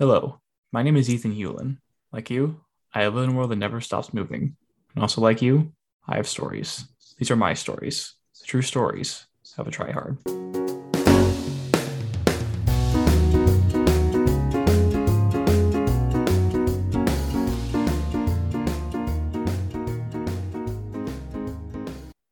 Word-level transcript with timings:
Hello, 0.00 0.40
my 0.72 0.82
name 0.82 0.96
is 0.96 1.08
Ethan 1.08 1.36
Hulen. 1.36 1.78
Like 2.10 2.28
you, 2.28 2.60
I 2.92 3.06
live 3.06 3.28
in 3.28 3.30
a 3.30 3.32
world 3.32 3.52
that 3.52 3.56
never 3.56 3.80
stops 3.80 4.12
moving. 4.12 4.56
And 4.92 5.02
also, 5.02 5.20
like 5.20 5.40
you, 5.40 5.72
I 6.08 6.16
have 6.16 6.26
stories. 6.26 6.84
These 7.16 7.30
are 7.30 7.36
my 7.36 7.54
stories, 7.54 8.14
the 8.40 8.44
true 8.44 8.62
stories 8.62 9.24
of 9.56 9.68
a 9.68 9.70
tryhard. 9.70 10.18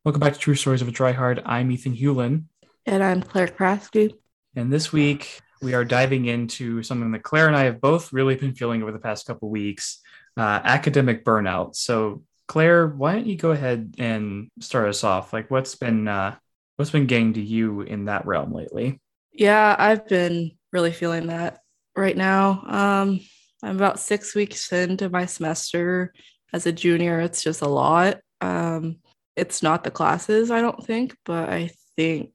Welcome 0.03 0.19
back 0.19 0.33
to 0.33 0.39
True 0.39 0.55
Stories 0.55 0.81
of 0.81 0.89
a 0.89 0.91
Tryhard. 0.91 1.41
I'm 1.45 1.71
Ethan 1.71 1.95
Hulen. 1.95 2.43
And 2.85 3.01
I'm 3.01 3.21
Claire 3.21 3.47
Krajewski. 3.47 4.13
And 4.53 4.69
this 4.69 4.91
week, 4.91 5.39
we 5.63 5.73
are 5.73 5.85
diving 5.85 6.25
into 6.25 6.83
something 6.83 7.11
that 7.11 7.23
Claire 7.23 7.47
and 7.47 7.55
I 7.55 7.63
have 7.63 7.81
both 7.81 8.13
really 8.13 8.35
been 8.35 8.53
feeling 8.53 8.81
over 8.81 8.91
the 8.91 8.99
past 8.99 9.25
couple 9.25 9.49
weeks 9.49 9.99
uh, 10.37 10.61
academic 10.63 11.23
burnout. 11.23 11.75
So, 11.75 12.23
Claire, 12.47 12.87
why 12.87 13.13
don't 13.13 13.25
you 13.25 13.37
go 13.37 13.51
ahead 13.51 13.95
and 13.97 14.49
start 14.59 14.89
us 14.89 15.03
off? 15.03 15.33
Like, 15.33 15.49
what's 15.49 15.75
been 15.75 16.07
uh, 16.07 16.35
what's 16.75 16.91
been 16.91 17.07
getting 17.07 17.33
to 17.33 17.41
you 17.41 17.81
in 17.81 18.05
that 18.05 18.25
realm 18.25 18.51
lately? 18.51 18.99
Yeah, 19.31 19.75
I've 19.77 20.07
been 20.07 20.51
really 20.71 20.91
feeling 20.91 21.27
that 21.27 21.59
right 21.95 22.17
now. 22.17 22.63
Um, 22.67 23.19
I'm 23.63 23.77
about 23.77 23.99
six 23.99 24.35
weeks 24.35 24.71
into 24.71 25.09
my 25.09 25.25
semester 25.25 26.13
as 26.51 26.65
a 26.65 26.71
junior. 26.71 27.21
It's 27.21 27.41
just 27.41 27.61
a 27.61 27.67
lot. 27.67 28.19
Um, 28.41 28.97
it's 29.35 29.63
not 29.63 29.83
the 29.83 29.91
classes, 29.91 30.51
I 30.51 30.61
don't 30.61 30.85
think, 30.85 31.15
but 31.25 31.49
I 31.49 31.71
think 31.95 32.31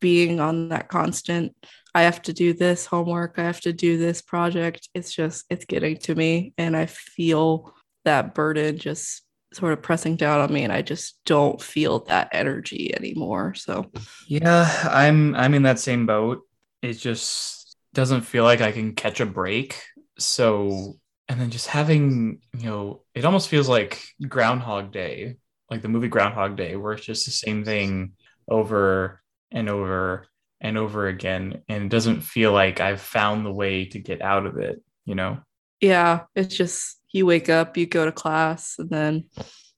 being 0.00 0.40
on 0.40 0.70
that 0.70 0.88
constant 0.88 1.54
I 1.94 2.02
have 2.02 2.22
to 2.22 2.32
do 2.32 2.52
this 2.52 2.86
homework, 2.86 3.34
I 3.38 3.42
have 3.42 3.60
to 3.62 3.72
do 3.72 3.98
this 3.98 4.22
project. 4.22 4.88
It's 4.94 5.12
just, 5.12 5.44
it's 5.50 5.64
getting 5.64 5.96
to 5.98 6.14
me. 6.14 6.54
And 6.56 6.76
I 6.76 6.86
feel 6.86 7.74
that 8.04 8.34
burden 8.34 8.78
just 8.78 9.22
sort 9.52 9.72
of 9.72 9.82
pressing 9.82 10.16
down 10.16 10.40
on 10.40 10.52
me. 10.52 10.62
And 10.62 10.72
I 10.72 10.82
just 10.82 11.18
don't 11.26 11.60
feel 11.60 12.04
that 12.04 12.28
energy 12.32 12.94
anymore. 12.94 13.54
So, 13.54 13.90
yeah, 14.26 14.88
I'm, 14.88 15.34
I'm 15.34 15.54
in 15.54 15.64
that 15.64 15.80
same 15.80 16.06
boat. 16.06 16.42
It 16.82 16.94
just 16.94 17.76
doesn't 17.92 18.22
feel 18.22 18.44
like 18.44 18.60
I 18.60 18.72
can 18.72 18.94
catch 18.94 19.20
a 19.20 19.26
break. 19.26 19.82
So, 20.18 20.96
and 21.28 21.40
then 21.40 21.50
just 21.50 21.66
having, 21.66 22.40
you 22.56 22.66
know, 22.66 23.02
it 23.14 23.24
almost 23.24 23.48
feels 23.48 23.68
like 23.68 24.00
Groundhog 24.28 24.92
Day, 24.92 25.36
like 25.68 25.82
the 25.82 25.88
movie 25.88 26.08
Groundhog 26.08 26.56
Day, 26.56 26.76
where 26.76 26.92
it's 26.92 27.04
just 27.04 27.24
the 27.24 27.32
same 27.32 27.64
thing 27.64 28.12
over 28.48 29.19
and 29.50 29.68
over 29.68 30.26
and 30.60 30.76
over 30.76 31.08
again 31.08 31.62
and 31.68 31.84
it 31.84 31.88
doesn't 31.88 32.20
feel 32.20 32.52
like 32.52 32.80
I've 32.80 33.00
found 33.00 33.46
the 33.46 33.52
way 33.52 33.86
to 33.86 33.98
get 33.98 34.20
out 34.20 34.46
of 34.46 34.58
it, 34.58 34.82
you 35.04 35.14
know? 35.14 35.38
Yeah, 35.80 36.24
it's 36.34 36.54
just 36.54 36.98
you 37.12 37.26
wake 37.26 37.48
up, 37.48 37.76
you 37.76 37.86
go 37.86 38.04
to 38.04 38.12
class, 38.12 38.74
and 38.78 38.90
then 38.90 39.24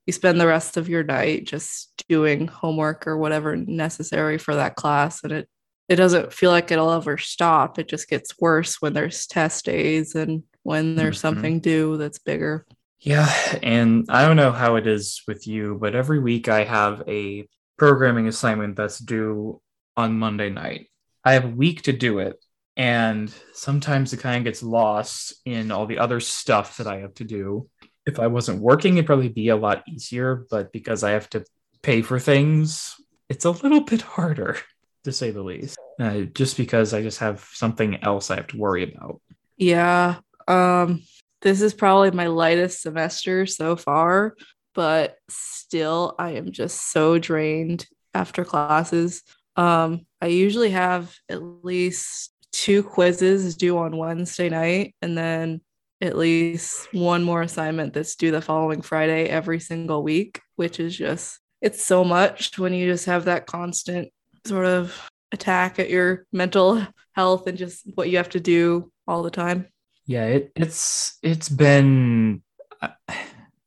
you 0.07 0.13
spend 0.13 0.41
the 0.41 0.47
rest 0.47 0.77
of 0.77 0.89
your 0.89 1.05
night 1.05 1.47
just 1.47 2.05
doing 2.09 2.49
homework 2.49 3.07
or 3.07 3.17
whatever 3.17 3.55
necessary 3.57 4.39
for 4.39 4.57
that 4.57 4.75
class 4.75 5.23
and 5.23 5.33
it 5.33 5.49
it 5.89 5.97
doesn't 5.97 6.33
feel 6.33 6.51
like 6.51 6.71
it'll 6.71 6.93
ever 6.93 7.19
stop. 7.19 7.79
It 7.79 7.89
just 7.89 8.09
gets 8.09 8.39
worse 8.39 8.81
when 8.81 8.93
there's 8.93 9.27
test 9.27 9.65
days 9.67 10.15
and 10.15 10.43
when 10.63 10.95
there's 10.95 11.19
mm-hmm. 11.19 11.21
something 11.21 11.61
due 11.61 11.97
that's 11.97 12.19
bigger. 12.19 12.65
Yeah, 13.01 13.29
and 13.63 14.07
I 14.09 14.27
don't 14.27 14.37
know 14.37 14.53
how 14.53 14.77
it 14.77 14.87
is 14.87 15.23
with 15.27 15.47
you, 15.47 15.77
but 15.81 15.95
every 15.95 16.21
week 16.21 16.49
I 16.49 16.65
have 16.65 17.03
a 17.09 17.49
programming 17.77 18.29
assignment 18.29 18.77
that's 18.77 18.99
due 18.99 19.61
on 19.97 20.19
Monday 20.19 20.51
night. 20.51 20.89
I 21.25 21.35
have 21.35 21.45
a 21.45 21.49
week 21.49 21.83
to 21.83 21.93
do 21.93 22.19
it. 22.19 22.43
And 22.77 23.33
sometimes 23.53 24.13
it 24.13 24.21
kind 24.21 24.39
of 24.39 24.45
gets 24.45 24.63
lost 24.63 25.35
in 25.45 25.71
all 25.71 25.87
the 25.87 25.99
other 25.99 26.21
stuff 26.21 26.79
that 26.79 26.87
I 26.87 27.01
have 27.01 27.15
to 27.15 27.25
do. 27.25 27.69
If 28.07 28.19
I 28.19 28.29
wasn't 28.29 28.63
working, 28.63 28.95
it'd 28.95 29.07
probably 29.07 29.29
be 29.29 29.49
a 29.49 29.57
lot 29.57 29.85
easier. 29.87 30.47
But 30.51 30.73
because 30.73 31.05
I 31.05 31.11
have 31.11 31.29
to 31.31 31.45
pay 31.83 32.01
for 32.01 32.19
things, 32.19 32.97
it's 33.29 33.45
a 33.45 33.51
little 33.51 33.83
bit 33.83 34.01
harder, 34.01 34.57
to 35.05 35.13
say 35.13 35.31
the 35.31 35.43
least. 35.43 35.79
Uh, 36.01 36.23
just 36.23 36.57
because 36.57 36.95
I 36.95 37.03
just 37.03 37.19
have 37.19 37.47
something 37.53 38.03
else 38.03 38.31
I 38.31 38.37
have 38.37 38.47
to 38.49 38.57
worry 38.57 38.95
about. 38.95 39.21
Yeah. 39.59 40.17
Um, 40.49 41.03
this 41.43 41.61
is 41.61 41.75
probably 41.75 42.11
my 42.13 42.29
lightest 42.29 42.83
semester 42.83 43.47
so 43.47 43.77
far, 43.77 44.35
but 44.75 45.17
still, 45.29 46.15
I 46.19 46.33
am 46.33 46.53
just 46.53 46.91
so 46.91 47.19
drained 47.19 47.87
after 48.15 48.45
classes. 48.45 49.23
Um, 49.57 50.07
I 50.21 50.27
usually 50.27 50.71
have 50.71 51.15
at 51.29 51.43
least 51.43 52.33
two 52.53 52.83
quizzes 52.83 53.57
due 53.57 53.79
on 53.79 53.97
Wednesday 53.97 54.49
night 54.49 54.95
and 55.03 55.17
then 55.17 55.61
at 56.01 56.17
least 56.17 56.93
one 56.93 57.23
more 57.23 57.43
assignment 57.43 57.95
that's 57.95 58.17
due 58.17 58.31
the 58.31 58.41
following 58.41 58.83
Friday 58.83 59.27
every 59.29 59.61
single 59.61 60.03
week, 60.03 60.41
which 60.57 60.81
is 60.81 60.97
just, 60.97 61.39
it's 61.61 61.83
so 61.83 62.05
much 62.05 62.59
when 62.59 62.73
you 62.73 62.91
just 62.91 63.07
have 63.07 63.27
that 63.27 63.47
constant 63.47 64.09
sort 64.45 64.67
of 64.67 65.11
attack 65.31 65.79
at 65.79 65.91
your 65.91 66.27
mental 66.33 66.85
health 67.13 67.47
and 67.47 67.57
just 67.57 67.83
what 67.95 68.11
you 68.11 68.17
have 68.17 68.31
to 68.31 68.41
do 68.41 68.91
all 69.07 69.23
the 69.23 69.31
time. 69.31 69.69
Yeah, 70.07 70.27
it, 70.27 70.53
it's 70.57 71.19
it's 71.23 71.49
been 71.49 72.43
uh, 72.81 72.89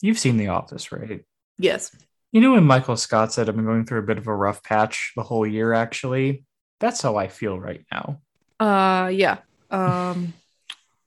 you've 0.02 0.20
seen 0.20 0.38
The 0.38 0.50
Office, 0.50 0.92
right? 0.92 1.22
Yes. 1.58 1.96
You 2.36 2.42
know, 2.42 2.52
when 2.52 2.66
Michael 2.66 2.98
Scott 2.98 3.32
said, 3.32 3.48
I've 3.48 3.56
been 3.56 3.64
going 3.64 3.86
through 3.86 4.00
a 4.00 4.06
bit 4.06 4.18
of 4.18 4.28
a 4.28 4.36
rough 4.36 4.62
patch 4.62 5.14
the 5.16 5.24
whole 5.24 5.48
year, 5.48 5.72
actually, 5.72 6.44
that's 6.82 7.02
how 7.02 7.16
I 7.16 7.30
feel 7.30 7.58
right 7.58 7.86
now. 7.94 8.20
Uh, 8.60 9.08
yeah. 9.08 9.38
Um, 9.72 10.34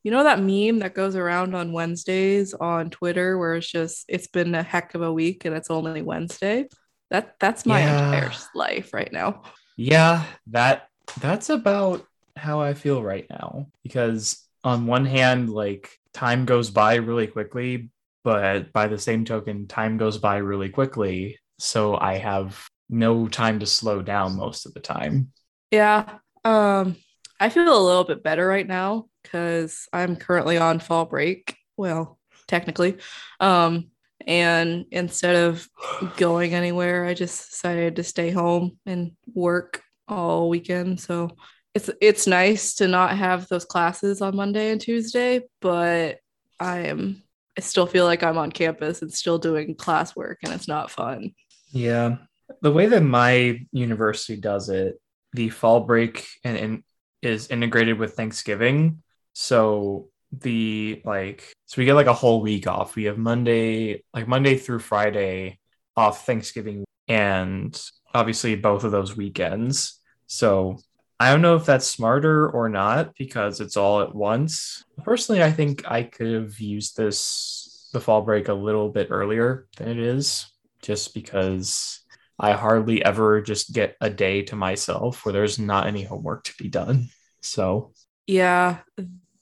you 0.02 0.10
know 0.10 0.22
that 0.22 0.40
meme 0.40 0.78
that 0.78 0.94
goes 0.94 1.16
around 1.16 1.54
on 1.54 1.74
Wednesdays 1.74 2.54
on 2.54 2.88
Twitter 2.88 3.36
where 3.36 3.56
it's 3.56 3.70
just, 3.70 4.06
it's 4.08 4.28
been 4.28 4.54
a 4.54 4.62
heck 4.62 4.94
of 4.94 5.02
a 5.02 5.12
week 5.12 5.44
and 5.44 5.54
it's 5.54 5.68
only 5.68 6.00
Wednesday? 6.00 6.66
That 7.10 7.34
That's 7.38 7.66
my 7.66 7.80
yeah. 7.80 8.06
entire 8.06 8.32
life 8.54 8.94
right 8.94 9.12
now. 9.12 9.42
Yeah, 9.76 10.24
that 10.46 10.88
that's 11.20 11.50
about 11.50 12.06
how 12.38 12.62
I 12.62 12.72
feel 12.72 13.02
right 13.02 13.26
now 13.28 13.66
because 13.82 14.46
on 14.64 14.86
one 14.86 15.04
hand 15.04 15.50
like 15.50 15.90
time 16.14 16.46
goes 16.46 16.70
by 16.70 16.94
really 16.94 17.26
quickly 17.26 17.90
but 18.24 18.72
by 18.72 18.88
the 18.88 18.98
same 18.98 19.24
token, 19.24 19.66
time 19.66 19.96
goes 19.96 20.18
by 20.18 20.38
really 20.38 20.68
quickly. 20.68 21.38
So 21.58 21.96
I 21.96 22.18
have 22.18 22.66
no 22.88 23.28
time 23.28 23.60
to 23.60 23.66
slow 23.66 24.02
down 24.02 24.36
most 24.36 24.66
of 24.66 24.74
the 24.74 24.80
time. 24.80 25.32
Yeah. 25.70 26.18
Um, 26.44 26.96
I 27.40 27.48
feel 27.50 27.76
a 27.76 27.86
little 27.86 28.04
bit 28.04 28.22
better 28.22 28.46
right 28.46 28.66
now 28.66 29.06
because 29.22 29.88
I'm 29.92 30.16
currently 30.16 30.58
on 30.58 30.80
fall 30.80 31.04
break. 31.04 31.56
Well, 31.76 32.18
technically. 32.46 32.96
Um, 33.40 33.90
and 34.26 34.86
instead 34.90 35.36
of 35.36 35.68
going 36.16 36.54
anywhere, 36.54 37.04
I 37.04 37.14
just 37.14 37.50
decided 37.50 37.96
to 37.96 38.02
stay 38.02 38.30
home 38.30 38.78
and 38.84 39.12
work 39.34 39.82
all 40.08 40.48
weekend. 40.48 41.00
So 41.00 41.30
it's 41.74 41.90
it's 42.00 42.26
nice 42.26 42.74
to 42.76 42.88
not 42.88 43.16
have 43.16 43.46
those 43.48 43.64
classes 43.64 44.20
on 44.20 44.36
Monday 44.36 44.70
and 44.70 44.80
Tuesday, 44.80 45.42
but 45.60 46.18
I 46.58 46.80
am 46.80 47.22
I 47.58 47.60
still 47.60 47.86
feel 47.86 48.04
like 48.04 48.22
I'm 48.22 48.38
on 48.38 48.52
campus 48.52 49.02
and 49.02 49.12
still 49.12 49.36
doing 49.36 49.74
classwork 49.74 50.36
and 50.44 50.52
it's 50.52 50.69
not 50.69 50.92
fun. 50.92 51.32
Yeah. 51.72 52.19
The 52.62 52.70
way 52.70 52.86
that 52.86 53.02
my 53.02 53.66
university 53.72 54.41
does 54.41 54.69
it, 54.69 55.00
the 55.32 55.48
fall 55.48 55.80
break 55.80 56.24
and, 56.44 56.84
is 57.20 57.48
integrated 57.48 57.98
with 57.98 58.14
Thanksgiving. 58.14 59.02
So 59.32 60.08
the 60.30 61.02
like 61.04 61.52
so 61.66 61.80
we 61.80 61.84
get 61.84 61.94
like 61.94 62.06
a 62.06 62.12
whole 62.12 62.42
week 62.42 62.69
off. 62.69 62.94
We 62.94 63.04
have 63.04 63.19
Monday, 63.19 64.04
like 64.14 64.28
Monday 64.28 64.56
through 64.56 64.78
Friday 64.78 65.58
off 65.96 66.26
Thanksgiving 66.26 66.84
and 67.08 67.76
obviously 68.14 68.54
both 68.54 68.84
of 68.84 68.92
those 68.92 69.16
weekends. 69.16 69.98
So 70.28 70.78
I 71.20 71.30
don't 71.30 71.42
know 71.42 71.56
if 71.56 71.64
that's 71.64 71.86
smarter 71.86 72.48
or 72.48 72.68
not 72.68 73.14
because 73.16 73.60
it's 73.60 73.76
all 73.76 74.02
at 74.02 74.14
once. 74.14 74.84
Personally, 75.02 75.42
I 75.42 75.50
think 75.50 75.82
I 75.90 76.04
could 76.04 76.32
have 76.32 76.60
used 76.60 76.96
this 76.96 77.90
the 77.93 78.00
fall 78.00 78.22
break 78.22 78.48
a 78.48 78.54
little 78.54 78.90
bit 78.90 79.08
earlier 79.10 79.66
than 79.76 79.88
it 79.88 79.98
is, 79.98 80.46
just 80.82 81.14
because 81.14 82.00
I 82.38 82.52
hardly 82.52 83.04
ever 83.04 83.40
just 83.40 83.72
get 83.72 83.96
a 84.00 84.10
day 84.10 84.43
to 84.43 84.56
myself 84.56 85.25
where 85.25 85.32
there's 85.32 85.58
not 85.58 85.87
any 85.87 86.04
homework 86.04 86.44
to 86.44 86.52
be 86.58 86.69
done. 86.69 87.08
So, 87.40 87.93
yeah, 88.26 88.78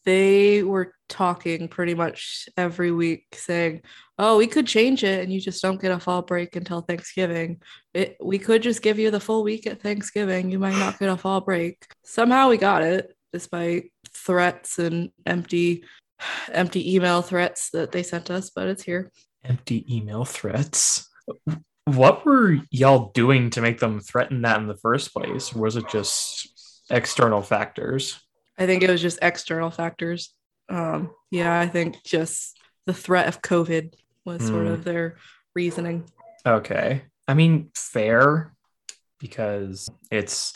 they 0.07 0.63
were 0.63 0.95
talking 1.09 1.69
pretty 1.69 1.95
much 1.95 2.49
every 2.57 2.93
week 2.93 3.27
saying, 3.35 3.83
"Oh, 4.19 4.39
we 4.39 4.47
could 4.47 4.67
change 4.67 5.05
it 5.05 5.23
and 5.23 5.33
you 5.33 5.41
just 5.41 5.61
don't 5.61 5.81
get 5.81 5.93
a 5.93 6.01
fall 6.01 6.23
break 6.23 6.57
until 6.57 6.81
Thanksgiving. 6.81 7.61
It, 7.93 8.17
we 8.23 8.39
could 8.39 8.63
just 8.63 8.81
give 8.81 8.99
you 8.99 9.11
the 9.11 9.21
full 9.21 9.43
week 9.43 9.67
at 9.67 9.83
Thanksgiving. 9.83 10.51
You 10.51 10.59
might 10.59 10.79
not 10.79 10.99
get 10.99 11.11
a 11.11 11.17
fall 11.17 11.43
break." 11.43 11.85
Somehow 12.05 12.49
we 12.49 12.57
got 12.57 12.83
it 12.83 13.15
despite 13.33 13.93
threats 14.15 14.79
and 14.79 15.11
empty 15.27 15.85
empty 16.51 16.95
email 16.95 17.21
threats 17.21 17.71
that 17.71 17.93
they 17.93 18.03
sent 18.03 18.31
us, 18.31 18.51
but 18.51 18.69
it's 18.69 18.85
here. 18.85 19.11
Empty 19.45 19.85
email 19.95 20.25
threats. 20.25 21.09
What 21.85 22.25
were 22.25 22.59
y'all 22.71 23.11
doing 23.13 23.51
to 23.51 23.61
make 23.61 23.81
them 23.81 24.01
threaten 24.01 24.43
that 24.43 24.59
in 24.59 24.67
the 24.67 24.77
first 24.77 25.13
place? 25.13 25.53
Was 25.53 25.77
it 25.77 25.89
just 25.89 26.85
external 26.91 27.43
factors? 27.43 28.26
I 28.59 28.67
think 28.67 28.83
it 28.83 28.91
was 28.91 29.03
just 29.03 29.19
external 29.23 29.71
factors. 29.71 30.33
um, 30.69 31.11
yeah, 31.31 31.61
I 31.61 31.69
think 31.69 32.03
just 32.05 32.59
the 32.87 32.93
threat 32.95 33.29
of 33.29 33.41
COVID 33.43 33.95
was 34.25 34.45
sort 34.45 34.67
Hmm. 34.67 34.73
of 34.73 34.83
their 34.85 35.17
reasoning. 35.55 36.05
Okay. 36.45 37.03
I 37.29 37.35
mean, 37.35 37.71
fair 37.75 38.53
because 39.21 39.89
it's 40.11 40.55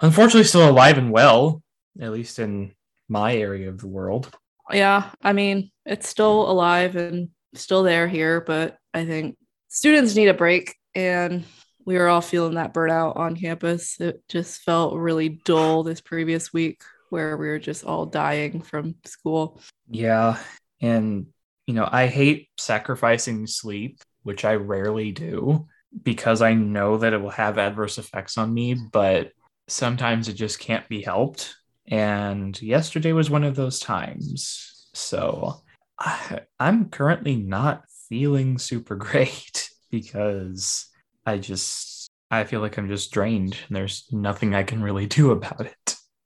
unfortunately 0.00 0.44
still 0.44 0.68
alive 0.68 0.96
and 0.98 1.10
well, 1.10 1.62
at 2.00 2.10
least 2.12 2.38
in 2.38 2.72
my 3.08 3.36
area 3.36 3.68
of 3.68 3.78
the 3.78 3.86
world. 3.88 4.34
Yeah, 4.72 5.10
I 5.22 5.32
mean, 5.32 5.70
it's 5.84 6.08
still 6.08 6.50
alive 6.50 6.96
and 6.96 7.28
still 7.54 7.82
there 7.82 8.08
here, 8.08 8.40
but 8.40 8.78
I 8.94 9.04
think 9.04 9.36
students 9.68 10.14
need 10.14 10.28
a 10.28 10.34
break 10.34 10.74
and 10.94 11.44
we 11.84 11.98
were 11.98 12.08
all 12.08 12.20
feeling 12.20 12.54
that 12.54 12.72
burnout 12.74 13.16
on 13.16 13.36
campus. 13.36 14.00
It 14.00 14.22
just 14.28 14.62
felt 14.62 14.94
really 14.94 15.40
dull 15.44 15.82
this 15.82 16.00
previous 16.00 16.52
week 16.52 16.80
where 17.10 17.36
we 17.36 17.48
were 17.48 17.58
just 17.58 17.84
all 17.84 18.06
dying 18.06 18.62
from 18.62 18.94
school. 19.04 19.60
Yeah. 19.90 20.38
And, 20.80 21.26
you 21.66 21.74
know, 21.74 21.88
I 21.90 22.06
hate 22.06 22.48
sacrificing 22.56 23.46
sleep, 23.46 24.00
which 24.22 24.44
I 24.44 24.54
rarely 24.54 25.12
do 25.12 25.66
because 26.02 26.40
I 26.40 26.54
know 26.54 26.98
that 26.98 27.12
it 27.12 27.20
will 27.20 27.30
have 27.30 27.58
adverse 27.58 27.98
effects 27.98 28.38
on 28.38 28.54
me, 28.54 28.74
but 28.74 29.32
sometimes 29.68 30.28
it 30.28 30.34
just 30.34 30.58
can't 30.58 30.88
be 30.88 31.02
helped. 31.02 31.56
And 31.88 32.60
yesterday 32.62 33.12
was 33.12 33.30
one 33.30 33.44
of 33.44 33.56
those 33.56 33.78
times. 33.78 34.88
So 34.94 35.62
I, 35.98 36.40
I'm 36.60 36.88
currently 36.88 37.36
not 37.36 37.84
feeling 38.08 38.58
super 38.58 38.94
great 38.96 39.70
because 39.90 40.86
I 41.26 41.38
just, 41.38 42.08
I 42.30 42.44
feel 42.44 42.60
like 42.60 42.78
I'm 42.78 42.88
just 42.88 43.10
drained 43.12 43.56
and 43.66 43.76
there's 43.76 44.06
nothing 44.12 44.54
I 44.54 44.62
can 44.62 44.82
really 44.82 45.06
do 45.06 45.32
about 45.32 45.66
it. 45.66 45.74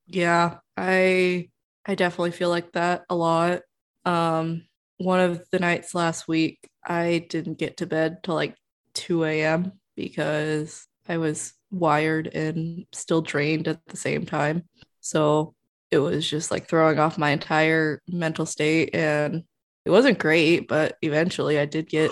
Yeah, 0.07 0.59
I 0.77 1.49
I 1.87 1.95
definitely 1.95 2.33
feel 2.33 2.51
like 2.51 2.73
that 2.73 3.05
a 3.09 3.17
lot. 3.17 3.63
Um, 4.05 4.67
one 4.99 5.21
of 5.21 5.45
the 5.51 5.59
nights 5.59 5.95
last 5.95 6.29
week, 6.29 6.59
I 6.85 7.27
didn't 7.29 7.59
get 7.59 7.79
to 7.79 7.87
bed 7.87 8.23
till 8.23 8.35
like 8.35 8.57
2 8.95 9.25
a.m. 9.25 9.73
because 9.97 10.87
I 11.09 11.19
was 11.19 11.53
wired 11.71 12.29
and 12.29 12.87
still 12.93 13.23
drained 13.23 13.69
at 13.69 13.81
the 13.87 13.97
same 13.97 14.25
time. 14.27 14.65
So 15.01 15.55
it 15.91 15.99
was 15.99 16.29
just 16.29 16.51
like 16.51 16.69
throwing 16.69 16.99
off 16.99 17.19
my 17.19 17.31
entire 17.31 18.01
mental 18.09 18.47
state 18.47 18.95
and 18.95 19.45
it 19.85 19.91
wasn't 19.91 20.19
great, 20.19 20.67
but 20.67 20.97
eventually 21.03 21.59
I 21.59 21.67
did 21.67 21.89
get 21.89 22.11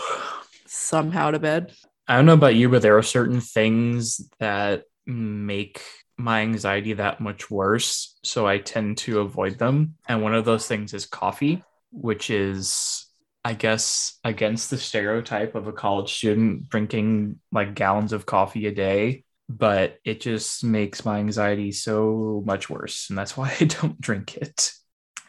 somehow 0.67 1.31
to 1.31 1.39
bed. 1.39 1.73
I 2.07 2.17
don't 2.17 2.27
know 2.27 2.35
about 2.35 2.55
you, 2.55 2.69
but 2.69 2.83
there 2.83 2.99
are 2.99 3.03
certain 3.03 3.41
things 3.41 4.29
that 4.41 4.85
make 5.07 5.83
my 6.23 6.41
anxiety 6.43 6.93
that 6.95 7.21
much 7.21 7.51
worse. 7.51 8.17
So 8.23 8.47
I 8.47 8.59
tend 8.59 8.99
to 8.99 9.21
avoid 9.21 9.59
them. 9.59 9.97
And 10.09 10.23
one 10.23 10.35
of 10.35 10.45
those 10.45 10.69
things 10.69 10.95
is 10.95 11.05
coffee, 11.05 11.65
which 11.91 12.31
is, 12.31 13.07
I 13.45 13.55
guess, 13.55 14.19
against 14.23 14.71
the 14.71 14.79
stereotype 14.79 15.57
of 15.57 15.67
a 15.67 15.73
college 15.73 16.15
student 16.15 16.69
drinking 16.69 17.41
like 17.51 17.75
gallons 17.75 18.13
of 18.13 18.25
coffee 18.25 18.67
a 18.69 18.73
day. 18.73 19.25
But 19.49 19.99
it 20.05 20.21
just 20.21 20.63
makes 20.63 21.05
my 21.05 21.19
anxiety 21.19 21.73
so 21.73 22.43
much 22.47 22.71
worse. 22.71 23.11
And 23.11 23.19
that's 23.19 23.37
why 23.37 23.55
I 23.61 23.65
don't 23.65 24.01
drink 24.01 24.37
it. 24.37 24.73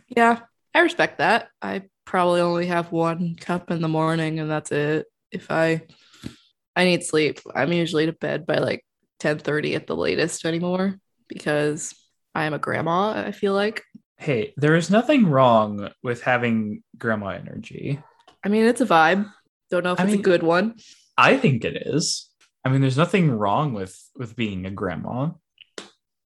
Yeah, 0.08 0.42
I 0.76 0.82
respect 0.82 1.18
that. 1.18 1.50
I 1.60 1.84
probably 2.06 2.42
only 2.42 2.68
have 2.68 2.92
one 2.92 3.36
cup 3.36 3.72
in 3.72 3.82
the 3.82 3.88
morning 3.88 4.40
and 4.40 4.50
that's 4.50 4.72
it. 4.72 5.08
If 5.32 5.50
I 5.50 5.82
I 6.76 6.86
need 6.86 7.04
sleep, 7.04 7.40
I'm 7.56 7.74
usually 7.74 8.06
to 8.06 8.14
bed 8.14 8.46
by 8.46 8.58
like 8.58 8.86
10:30 9.20 9.76
at 9.76 9.88
the 9.88 9.96
latest 9.96 10.46
anymore 10.46 11.00
because 11.28 11.94
I 12.36 12.46
am 12.46 12.54
a 12.54 12.60
grandma, 12.60 13.12
I 13.12 13.32
feel 13.32 13.54
like. 13.54 13.84
Hey, 14.18 14.54
there 14.58 14.76
is 14.76 14.90
nothing 14.90 15.28
wrong 15.28 15.90
with 16.02 16.22
having 16.24 16.84
grandma 16.98 17.30
energy. 17.30 18.00
I 18.44 18.50
mean, 18.50 18.66
it's 18.66 18.82
a 18.82 18.86
vibe. 18.86 19.30
Don't 19.70 19.84
know 19.84 19.94
if 19.94 20.00
I 20.00 20.04
it's 20.04 20.12
mean- 20.12 20.20
a 20.20 20.24
good 20.24 20.44
one. 20.44 20.76
I 21.18 21.38
think 21.38 21.64
it 21.64 21.76
is. 21.88 22.30
I 22.66 22.70
mean, 22.70 22.82
there's 22.82 22.98
nothing 22.98 23.30
wrong 23.32 23.74
with 23.74 23.96
with 24.16 24.36
being 24.36 24.66
a 24.66 24.72
grandma. 24.72 25.32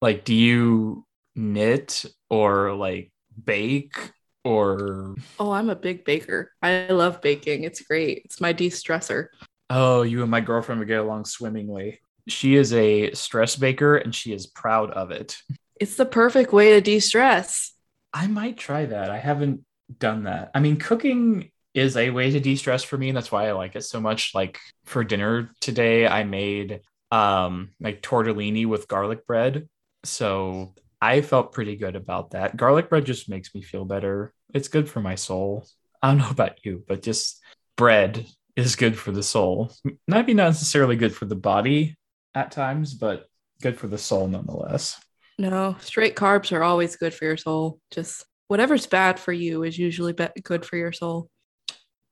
Like, 0.02 0.24
do 0.24 0.34
you 0.36 1.06
knit 1.36 2.06
or 2.30 2.74
like 2.74 3.12
bake 3.44 3.96
or 4.44 5.16
Oh, 5.40 5.52
I'm 5.52 5.70
a 5.70 5.76
big 5.76 6.06
baker. 6.06 6.52
I 6.62 6.88
love 6.88 7.22
baking. 7.22 7.64
It's 7.64 7.82
great. 7.82 8.22
It's 8.26 8.40
my 8.40 8.54
de-stressor. 8.54 9.28
oh, 9.70 10.04
you 10.04 10.22
and 10.22 10.32
my 10.32 10.40
girlfriend 10.42 10.80
would 10.80 10.88
get 10.88 11.00
along 11.02 11.26
swimmingly. 11.26 12.00
She 12.28 12.56
is 12.56 12.74
a 12.74 13.12
stress 13.14 13.56
baker 13.56 13.96
and 13.98 14.14
she 14.14 14.34
is 14.34 14.48
proud 14.48 14.92
of 14.92 15.12
it. 15.12 15.38
It's 15.80 15.96
the 15.96 16.06
perfect 16.06 16.52
way 16.52 16.72
to 16.72 16.82
de-stress. 16.82 17.74
I 18.14 18.28
might 18.28 18.58
try 18.58 18.86
that. 18.86 19.10
I 19.10 19.18
haven't 19.18 19.62
done 20.00 20.24
that. 20.24 20.52
I 20.54 20.60
mean, 20.60 20.78
cooking 20.78 21.52
is 21.74 21.96
a 21.96 22.10
way 22.10 22.32
to 22.32 22.40
de-stress 22.40 22.84
for 22.84 22.98
me, 22.98 23.10
and 23.10 23.18
that's 23.18 23.32
why 23.32 23.48
I 23.48 23.52
like 23.52 23.76
it 23.76 23.84
so 23.84 24.00
much. 24.00 24.34
Like 24.34 24.60
for 24.86 25.04
dinner 25.04 25.52
today, 25.62 26.08
I 26.08 26.24
made 26.24 26.82
um 27.12 27.70
like 27.80 28.02
tortellini 28.02 28.66
with 28.66 28.88
garlic 28.88 29.26
bread. 29.26 29.70
So 30.04 30.74
I 31.02 31.22
felt 31.22 31.54
pretty 31.54 31.76
good 31.76 31.96
about 31.96 32.32
that. 32.32 32.58
Garlic 32.58 32.90
bread 32.90 33.06
just 33.06 33.30
makes 33.30 33.54
me 33.54 33.62
feel 33.62 33.86
better. 33.86 34.34
It's 34.54 34.68
good 34.68 34.90
for 34.90 35.00
my 35.00 35.16
soul. 35.16 35.66
I 36.02 36.10
don't 36.10 36.18
know 36.18 36.30
about 36.30 36.66
you, 36.66 36.84
but 36.88 37.02
just 37.04 37.42
bread 37.76 38.26
is 38.56 38.76
good 38.76 38.98
for 38.98 39.12
the 39.12 39.24
soul. 39.24 39.72
Maybe 40.08 40.34
not 40.34 40.48
necessarily 40.48 40.96
good 40.96 41.14
for 41.14 41.26
the 41.26 41.36
body 41.36 41.96
at 42.38 42.52
times, 42.52 42.94
but 42.94 43.26
good 43.62 43.78
for 43.78 43.88
the 43.88 43.98
soul 43.98 44.28
nonetheless. 44.28 45.02
No, 45.40 45.76
straight 45.82 46.16
carbs 46.16 46.52
are 46.52 46.64
always 46.64 46.96
good 46.96 47.14
for 47.14 47.26
your 47.26 47.38
soul. 47.38 47.80
Just 47.92 48.26
whatever's 48.48 48.86
bad 48.88 49.20
for 49.20 49.34
you 49.34 49.64
is 49.64 49.78
usually 49.78 50.14
be- 50.14 50.30
good 50.44 50.66
for 50.66 50.78
your 50.78 50.92
soul. 50.92 51.30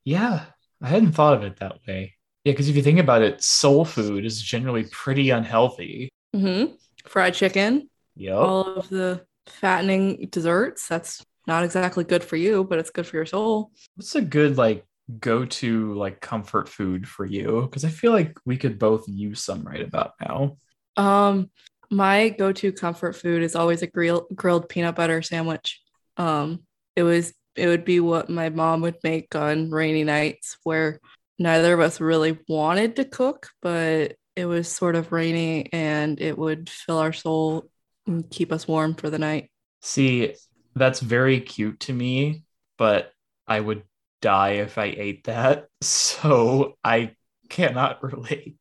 Yeah, 0.03 0.45
I 0.81 0.87
hadn't 0.87 1.13
thought 1.13 1.35
of 1.35 1.43
it 1.43 1.57
that 1.57 1.77
way. 1.87 2.13
Yeah, 2.43 2.53
because 2.53 2.69
if 2.69 2.75
you 2.75 2.83
think 2.83 2.99
about 2.99 3.21
it, 3.23 3.41
soul 3.43 3.85
food 3.85 4.25
is 4.25 4.41
generally 4.41 4.83
pretty 4.91 5.29
unhealthy. 5.31 6.09
Mm-hmm. 6.35 6.73
Fried 7.07 7.33
chicken, 7.33 7.89
Yep. 8.15 8.35
all 8.35 8.61
of 8.75 8.89
the 8.89 9.25
fattening 9.47 10.27
desserts. 10.31 10.87
That's 10.87 11.23
not 11.47 11.63
exactly 11.63 12.03
good 12.03 12.23
for 12.23 12.35
you, 12.35 12.63
but 12.63 12.79
it's 12.79 12.89
good 12.91 13.05
for 13.07 13.15
your 13.15 13.25
soul. 13.25 13.71
What's 13.95 14.15
a 14.15 14.21
good 14.21 14.57
like 14.57 14.85
go-to 15.19 15.93
like 15.93 16.21
comfort 16.21 16.69
food 16.69 17.07
for 17.07 17.25
you? 17.25 17.61
Because 17.61 17.85
I 17.85 17.89
feel 17.89 18.11
like 18.11 18.37
we 18.45 18.57
could 18.57 18.79
both 18.79 19.07
use 19.07 19.41
some 19.41 19.63
right 19.63 19.81
about 19.81 20.13
now. 20.21 20.57
Um, 20.97 21.49
my 21.91 22.29
go-to 22.29 22.71
comfort 22.71 23.15
food 23.15 23.43
is 23.43 23.55
always 23.55 23.81
a 23.81 23.87
grill- 23.87 24.27
grilled 24.33 24.69
peanut 24.69 24.95
butter 24.95 25.21
sandwich. 25.21 25.81
Um, 26.17 26.63
it 26.95 27.03
was 27.03 27.33
it 27.55 27.67
would 27.67 27.85
be 27.85 27.99
what 27.99 28.29
my 28.29 28.49
mom 28.49 28.81
would 28.81 28.97
make 29.03 29.33
on 29.33 29.71
rainy 29.71 30.03
nights 30.03 30.57
where 30.63 30.99
neither 31.39 31.73
of 31.73 31.79
us 31.79 32.01
really 32.01 32.37
wanted 32.47 32.97
to 32.97 33.05
cook, 33.05 33.49
but 33.61 34.15
it 34.35 34.45
was 34.45 34.67
sort 34.67 34.95
of 34.95 35.11
rainy 35.11 35.71
and 35.71 36.19
it 36.19 36.37
would 36.37 36.69
fill 36.69 36.97
our 36.97 37.13
soul 37.13 37.69
and 38.07 38.29
keep 38.29 38.51
us 38.51 38.67
warm 38.67 38.93
for 38.93 39.09
the 39.09 39.19
night. 39.19 39.49
See, 39.81 40.35
that's 40.75 40.99
very 40.99 41.39
cute 41.39 41.79
to 41.81 41.93
me, 41.93 42.43
but 42.77 43.11
I 43.47 43.59
would 43.59 43.83
die 44.25 44.53
if 44.53 44.79
I 44.79 44.85
ate 44.85 45.25
that. 45.25 45.67
So 45.81 46.77
I 46.83 47.11
cannot 47.47 48.01
relate. 48.01 48.57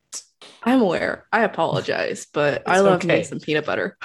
I'm 0.63 0.83
aware. 0.83 1.27
I 1.33 1.45
apologize, 1.45 2.27
but 2.31 2.69
I 2.69 2.81
love 2.81 2.97
okay. 2.97 3.19
me 3.19 3.25
some 3.25 3.41
peanut 3.41 3.65
butter. 3.65 3.97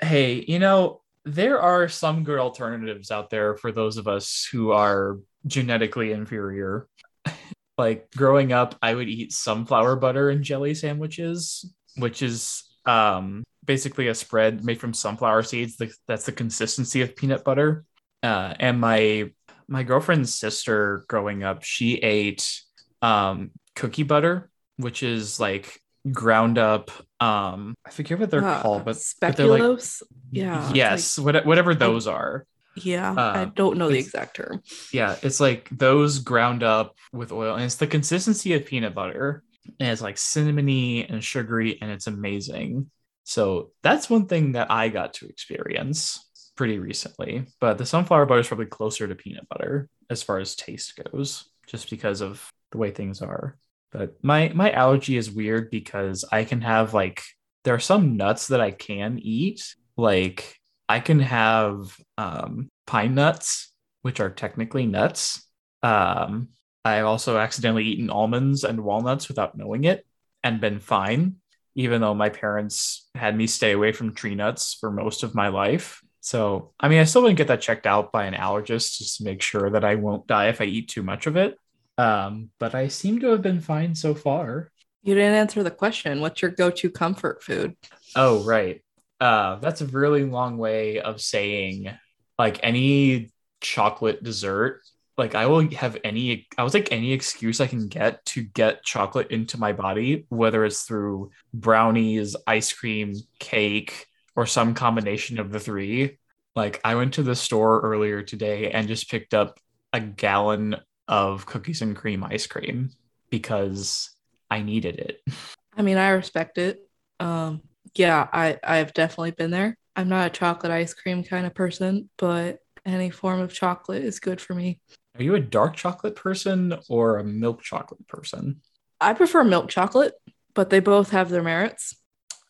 Hey, 0.00 0.44
you 0.46 0.60
know, 0.60 1.00
there 1.24 1.60
are 1.60 1.88
some 1.88 2.22
good 2.22 2.38
alternatives 2.38 3.10
out 3.10 3.28
there 3.28 3.56
for 3.56 3.72
those 3.72 3.96
of 3.96 4.06
us 4.06 4.48
who 4.52 4.70
are 4.70 5.18
genetically 5.48 6.12
inferior. 6.12 6.86
like 7.78 8.08
growing 8.12 8.52
up, 8.52 8.76
I 8.80 8.94
would 8.94 9.08
eat 9.08 9.32
sunflower 9.32 9.96
butter 9.96 10.30
and 10.30 10.44
jelly 10.44 10.74
sandwiches, 10.74 11.74
which 11.96 12.22
is 12.22 12.62
um 12.86 13.42
basically 13.64 14.06
a 14.06 14.14
spread 14.14 14.64
made 14.64 14.78
from 14.78 14.94
sunflower 14.94 15.42
seeds. 15.42 15.76
That's 16.06 16.26
the 16.26 16.32
consistency 16.32 17.02
of 17.02 17.16
peanut 17.16 17.42
butter. 17.42 17.84
Uh, 18.22 18.54
and 18.60 18.80
my 18.80 19.30
my 19.70 19.84
girlfriend's 19.84 20.34
sister 20.34 21.04
growing 21.08 21.44
up, 21.44 21.64
she 21.64 21.96
ate 21.96 22.62
um 23.02 23.52
cookie 23.76 24.04
butter, 24.04 24.50
which 24.78 25.02
is 25.04 25.40
like 25.40 25.80
ground 26.12 26.58
up 26.58 26.90
um 27.20 27.74
I 27.86 27.90
forget 27.90 28.18
what 28.20 28.30
they're 28.30 28.44
Uh, 28.44 28.62
called, 28.62 28.84
but 28.84 28.98
but 29.26 29.38
like 29.38 29.70
speculoos. 29.70 30.02
yeah. 30.30 30.72
yes, 30.74 31.18
what, 31.18 31.46
whatever 31.46 31.74
those 31.74 32.06
are. 32.06 32.46
Yeah. 32.74 33.18
I 33.32 33.42
Uh, 33.42 33.44
don't 33.44 33.78
know 33.78 33.90
the 33.90 33.98
exact 33.98 34.36
term. 34.36 34.62
Yeah, 34.92 35.18
it's 35.22 35.40
like 35.40 35.68
those 35.70 36.20
ground 36.20 36.62
up 36.62 36.96
with 37.12 37.32
oil, 37.32 37.54
and 37.54 37.64
it's 37.64 37.76
the 37.76 37.86
consistency 37.86 38.54
of 38.54 38.66
peanut 38.66 38.94
butter, 38.94 39.42
and 39.78 39.90
it's 39.90 40.02
like 40.02 40.16
cinnamony 40.16 41.10
and 41.10 41.22
sugary, 41.22 41.78
and 41.82 41.90
it's 41.90 42.06
amazing. 42.06 42.90
So 43.24 43.72
that's 43.82 44.10
one 44.10 44.26
thing 44.26 44.52
that 44.52 44.70
I 44.70 44.88
got 44.88 45.14
to 45.14 45.28
experience 45.28 46.29
pretty 46.60 46.78
recently. 46.78 47.46
But 47.58 47.78
the 47.78 47.86
sunflower 47.86 48.26
butter 48.26 48.42
is 48.42 48.48
probably 48.48 48.66
closer 48.66 49.08
to 49.08 49.14
peanut 49.14 49.48
butter 49.48 49.88
as 50.10 50.22
far 50.22 50.38
as 50.38 50.54
taste 50.54 51.00
goes, 51.10 51.48
just 51.66 51.88
because 51.88 52.20
of 52.20 52.52
the 52.70 52.76
way 52.76 52.90
things 52.90 53.22
are. 53.22 53.56
But 53.92 54.22
my 54.22 54.52
my 54.54 54.70
allergy 54.70 55.16
is 55.16 55.30
weird 55.30 55.70
because 55.70 56.22
I 56.30 56.44
can 56.44 56.60
have 56.60 56.92
like 56.92 57.22
there 57.64 57.72
are 57.72 57.80
some 57.80 58.18
nuts 58.18 58.48
that 58.48 58.60
I 58.60 58.72
can 58.72 59.18
eat, 59.22 59.74
like 59.96 60.54
I 60.86 61.00
can 61.00 61.20
have 61.20 61.96
um, 62.18 62.68
pine 62.86 63.14
nuts 63.14 63.72
which 64.02 64.20
are 64.20 64.28
technically 64.28 64.84
nuts. 64.84 65.42
Um, 65.82 66.48
I've 66.84 67.06
also 67.06 67.38
accidentally 67.38 67.84
eaten 67.84 68.10
almonds 68.10 68.64
and 68.64 68.84
walnuts 68.84 69.28
without 69.28 69.56
knowing 69.56 69.84
it 69.84 70.06
and 70.44 70.60
been 70.60 70.78
fine, 70.78 71.36
even 71.74 72.02
though 72.02 72.14
my 72.14 72.28
parents 72.28 73.08
had 73.14 73.34
me 73.34 73.46
stay 73.46 73.72
away 73.72 73.92
from 73.92 74.14
tree 74.14 74.34
nuts 74.34 74.76
for 74.78 74.90
most 74.90 75.22
of 75.22 75.34
my 75.34 75.48
life. 75.48 76.02
So, 76.20 76.72
I 76.78 76.88
mean, 76.88 77.00
I 77.00 77.04
still 77.04 77.22
wouldn't 77.22 77.38
get 77.38 77.48
that 77.48 77.62
checked 77.62 77.86
out 77.86 78.12
by 78.12 78.26
an 78.26 78.34
allergist 78.34 78.98
just 78.98 79.18
to 79.18 79.24
make 79.24 79.42
sure 79.42 79.70
that 79.70 79.84
I 79.84 79.94
won't 79.94 80.26
die 80.26 80.48
if 80.48 80.60
I 80.60 80.64
eat 80.64 80.88
too 80.88 81.02
much 81.02 81.26
of 81.26 81.36
it. 81.36 81.56
Um, 81.96 82.50
but 82.58 82.74
I 82.74 82.88
seem 82.88 83.20
to 83.20 83.28
have 83.28 83.42
been 83.42 83.60
fine 83.60 83.94
so 83.94 84.14
far. 84.14 84.70
You 85.02 85.14
didn't 85.14 85.34
answer 85.34 85.62
the 85.62 85.70
question. 85.70 86.20
What's 86.20 86.42
your 86.42 86.50
go-to 86.50 86.90
comfort 86.90 87.42
food? 87.42 87.74
Oh, 88.14 88.44
right. 88.44 88.82
Uh, 89.18 89.56
that's 89.56 89.80
a 89.80 89.86
really 89.86 90.24
long 90.24 90.58
way 90.58 91.00
of 91.00 91.20
saying 91.20 91.90
like 92.38 92.60
any 92.62 93.30
chocolate 93.60 94.22
dessert. 94.22 94.82
Like 95.18 95.34
I 95.34 95.46
will 95.46 95.68
have 95.72 95.98
any, 96.04 96.46
I 96.56 96.62
was 96.62 96.72
like 96.72 96.92
any 96.92 97.12
excuse 97.12 97.60
I 97.60 97.66
can 97.66 97.88
get 97.88 98.24
to 98.26 98.42
get 98.42 98.82
chocolate 98.82 99.30
into 99.30 99.58
my 99.58 99.72
body, 99.72 100.24
whether 100.30 100.64
it's 100.64 100.82
through 100.82 101.30
brownies, 101.52 102.36
ice 102.46 102.72
cream, 102.72 103.14
cake, 103.38 104.06
or 104.36 104.46
some 104.46 104.74
combination 104.74 105.38
of 105.38 105.50
the 105.52 105.60
three. 105.60 106.18
Like 106.56 106.80
I 106.84 106.94
went 106.94 107.14
to 107.14 107.22
the 107.22 107.36
store 107.36 107.80
earlier 107.80 108.22
today 108.22 108.70
and 108.70 108.88
just 108.88 109.10
picked 109.10 109.34
up 109.34 109.58
a 109.92 110.00
gallon 110.00 110.76
of 111.08 111.46
cookies 111.46 111.82
and 111.82 111.96
cream 111.96 112.24
ice 112.24 112.46
cream 112.46 112.90
because 113.30 114.10
I 114.50 114.62
needed 114.62 114.98
it. 114.98 115.22
I 115.76 115.82
mean, 115.82 115.96
I 115.96 116.10
respect 116.10 116.58
it. 116.58 116.80
Um, 117.18 117.62
yeah, 117.94 118.26
I 118.32 118.58
I've 118.62 118.92
definitely 118.92 119.32
been 119.32 119.50
there. 119.50 119.76
I'm 119.96 120.08
not 120.08 120.26
a 120.26 120.30
chocolate 120.30 120.72
ice 120.72 120.94
cream 120.94 121.22
kind 121.24 121.46
of 121.46 121.54
person, 121.54 122.08
but 122.16 122.58
any 122.86 123.10
form 123.10 123.40
of 123.40 123.52
chocolate 123.52 124.04
is 124.04 124.20
good 124.20 124.40
for 124.40 124.54
me. 124.54 124.80
Are 125.16 125.22
you 125.22 125.34
a 125.34 125.40
dark 125.40 125.76
chocolate 125.76 126.16
person 126.16 126.74
or 126.88 127.18
a 127.18 127.24
milk 127.24 127.62
chocolate 127.62 128.06
person? 128.08 128.62
I 129.00 129.12
prefer 129.14 129.44
milk 129.44 129.68
chocolate, 129.68 130.14
but 130.54 130.70
they 130.70 130.80
both 130.80 131.10
have 131.10 131.30
their 131.30 131.42
merits. 131.42 131.96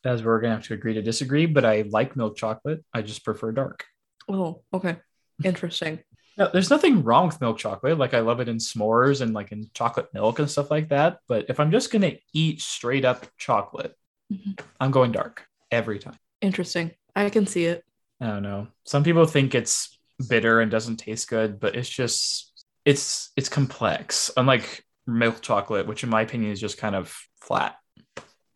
As 0.05 0.23
we're 0.25 0.41
gonna 0.41 0.55
have 0.55 0.65
to 0.65 0.75
agree 0.75 0.95
to 0.95 1.03
disagree, 1.03 1.47
but 1.47 1.65
I 1.65 1.83
like 1.91 2.17
milk 2.17 2.37
chocolate. 2.37 2.85
I 2.95 3.03
just 3.03 3.25
prefer 3.25 3.53
dark. 3.53 3.85
Oh, 4.29 4.63
okay. 4.73 4.97
Interesting. 5.45 6.01
No, 6.39 6.49
there's 6.51 6.71
nothing 6.71 7.03
wrong 7.03 7.27
with 7.27 7.41
milk 7.41 7.59
chocolate. 7.59 7.99
Like 7.99 8.15
I 8.15 8.21
love 8.21 8.41
it 8.41 8.49
in 8.49 8.57
s'mores 8.57 9.21
and 9.21 9.35
like 9.35 9.53
in 9.53 9.69
chocolate 9.75 10.09
milk 10.15 10.39
and 10.39 10.51
stuff 10.51 10.71
like 10.71 10.89
that. 10.89 11.19
But 11.29 11.47
if 11.51 11.61
I'm 11.61 11.71
just 11.71 11.91
gonna 11.91 12.13
eat 12.33 12.61
straight 12.63 13.05
up 13.05 13.27
chocolate, 13.37 13.95
Mhm. 14.33 14.59
I'm 14.81 14.91
going 14.91 15.13
dark 15.13 15.47
every 15.71 15.99
time. 15.99 16.17
Interesting. 16.41 16.93
I 17.15 17.29
can 17.29 17.47
see 17.47 17.67
it. 17.67 17.85
I 18.21 18.29
don't 18.29 18.43
know. 18.43 18.69
Some 18.85 19.03
people 19.05 19.27
think 19.27 19.55
it's 19.55 19.99
bitter 20.29 20.61
and 20.61 20.71
doesn't 20.71 20.97
taste 20.99 21.29
good, 21.29 21.59
but 21.61 21.75
it's 21.77 21.89
just 21.89 22.65
it's 22.87 23.33
it's 23.37 23.49
complex. 23.51 24.31
Unlike 24.37 24.85
milk 25.07 25.43
chocolate, 25.43 25.87
which 25.87 26.05
in 26.05 26.09
my 26.11 26.23
opinion 26.23 26.53
is 26.53 26.61
just 26.61 26.79
kind 26.79 26.95
of 26.95 27.15
flat. 27.41 27.77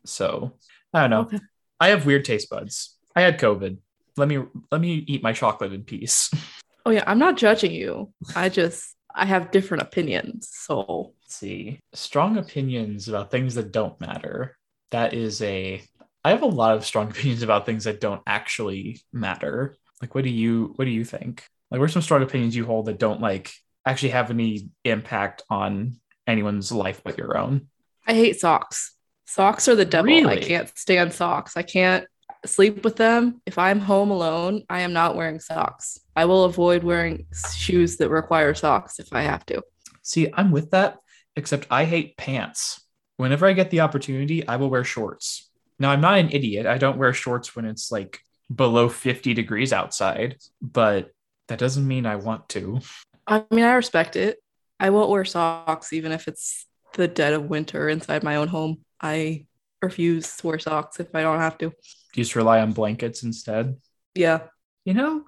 So 0.05 0.57
I 0.95 1.01
don't 1.01 1.09
know. 1.09 1.19
Okay. 1.21 1.39
I 1.79 1.89
have 1.89 2.05
weird 2.05 2.23
taste 2.23 2.49
buds. 2.49 2.95
I 3.15 3.21
had 3.21 3.37
COVID. 3.37 3.77
Let 4.15 4.27
me 4.29 4.43
let 4.71 4.79
me 4.79 5.03
eat 5.07 5.21
my 5.21 5.33
chocolate 5.33 5.73
in 5.73 5.83
peace. 5.83 6.31
Oh 6.87 6.91
yeah, 6.91 7.03
I'm 7.07 7.17
not 7.17 7.35
judging 7.35 7.71
you. 7.71 8.13
I 8.35 8.47
just 8.47 8.93
I 9.11 9.25
have 9.25 9.49
different 9.49 9.81
opinions. 9.81 10.51
So 10.53 11.13
Let's 11.23 11.33
see. 11.33 11.79
Strong 11.93 12.37
opinions 12.37 13.09
about 13.09 13.31
things 13.31 13.55
that 13.55 13.71
don't 13.71 13.99
matter. 13.99 14.55
That 14.91 15.15
is 15.15 15.41
a 15.41 15.81
I 16.23 16.29
have 16.29 16.43
a 16.43 16.45
lot 16.45 16.75
of 16.75 16.85
strong 16.85 17.09
opinions 17.09 17.41
about 17.41 17.65
things 17.65 17.85
that 17.85 17.99
don't 17.99 18.21
actually 18.27 19.01
matter. 19.11 19.75
Like 19.99 20.13
what 20.13 20.25
do 20.25 20.29
you 20.29 20.73
what 20.75 20.85
do 20.85 20.91
you 20.91 21.03
think? 21.03 21.43
Like 21.71 21.79
what 21.79 21.85
are 21.85 21.91
some 21.91 22.03
strong 22.03 22.21
opinions 22.21 22.55
you 22.55 22.67
hold 22.67 22.85
that 22.85 22.99
don't 22.99 23.19
like 23.19 23.51
actually 23.83 24.09
have 24.09 24.29
any 24.29 24.69
impact 24.83 25.41
on 25.49 25.99
anyone's 26.27 26.71
life 26.71 27.01
but 27.03 27.17
your 27.17 27.35
own? 27.35 27.69
I 28.05 28.13
hate 28.13 28.39
socks. 28.39 28.94
Socks 29.25 29.67
are 29.67 29.75
the 29.75 29.85
devil. 29.85 30.27
I 30.27 30.37
can't 30.37 30.71
stand 30.77 31.13
socks. 31.13 31.57
I 31.57 31.63
can't 31.63 32.05
sleep 32.45 32.83
with 32.83 32.95
them. 32.95 33.41
If 33.45 33.57
I'm 33.57 33.79
home 33.79 34.11
alone, 34.11 34.63
I 34.69 34.81
am 34.81 34.93
not 34.93 35.15
wearing 35.15 35.39
socks. 35.39 35.99
I 36.15 36.25
will 36.25 36.45
avoid 36.45 36.83
wearing 36.83 37.25
shoes 37.55 37.97
that 37.97 38.09
require 38.09 38.53
socks 38.53 38.99
if 38.99 39.11
I 39.11 39.21
have 39.21 39.45
to. 39.47 39.63
See, 40.03 40.31
I'm 40.33 40.51
with 40.51 40.71
that, 40.71 40.97
except 41.35 41.67
I 41.71 41.85
hate 41.85 42.17
pants. 42.17 42.85
Whenever 43.17 43.45
I 43.47 43.53
get 43.53 43.71
the 43.71 43.81
opportunity, 43.81 44.47
I 44.47 44.57
will 44.57 44.69
wear 44.69 44.83
shorts. 44.83 45.49
Now, 45.79 45.91
I'm 45.91 46.01
not 46.01 46.19
an 46.19 46.29
idiot. 46.31 46.65
I 46.65 46.77
don't 46.77 46.97
wear 46.97 47.13
shorts 47.13 47.55
when 47.55 47.65
it's 47.65 47.91
like 47.91 48.19
below 48.53 48.87
50 48.87 49.33
degrees 49.33 49.73
outside, 49.73 50.37
but 50.61 51.11
that 51.47 51.59
doesn't 51.59 51.87
mean 51.87 52.05
I 52.05 52.15
want 52.17 52.47
to. 52.49 52.79
I 53.27 53.43
mean, 53.49 53.65
I 53.65 53.73
respect 53.73 54.15
it. 54.15 54.37
I 54.79 54.91
won't 54.91 55.09
wear 55.09 55.25
socks 55.25 55.93
even 55.93 56.11
if 56.11 56.27
it's 56.27 56.67
the 56.93 57.07
dead 57.07 57.33
of 57.33 57.49
winter 57.49 57.89
inside 57.89 58.23
my 58.23 58.35
own 58.35 58.47
home. 58.47 58.84
I 59.01 59.45
refuse 59.81 60.37
to 60.37 60.47
wear 60.47 60.59
socks 60.59 60.99
if 60.99 61.13
I 61.13 61.21
don't 61.21 61.39
have 61.39 61.57
to. 61.59 61.69
Do 61.69 61.75
you 62.15 62.23
just 62.23 62.35
rely 62.35 62.59
on 62.61 62.73
blankets 62.73 63.23
instead. 63.23 63.77
Yeah. 64.13 64.43
You 64.85 64.93
know, 64.93 65.25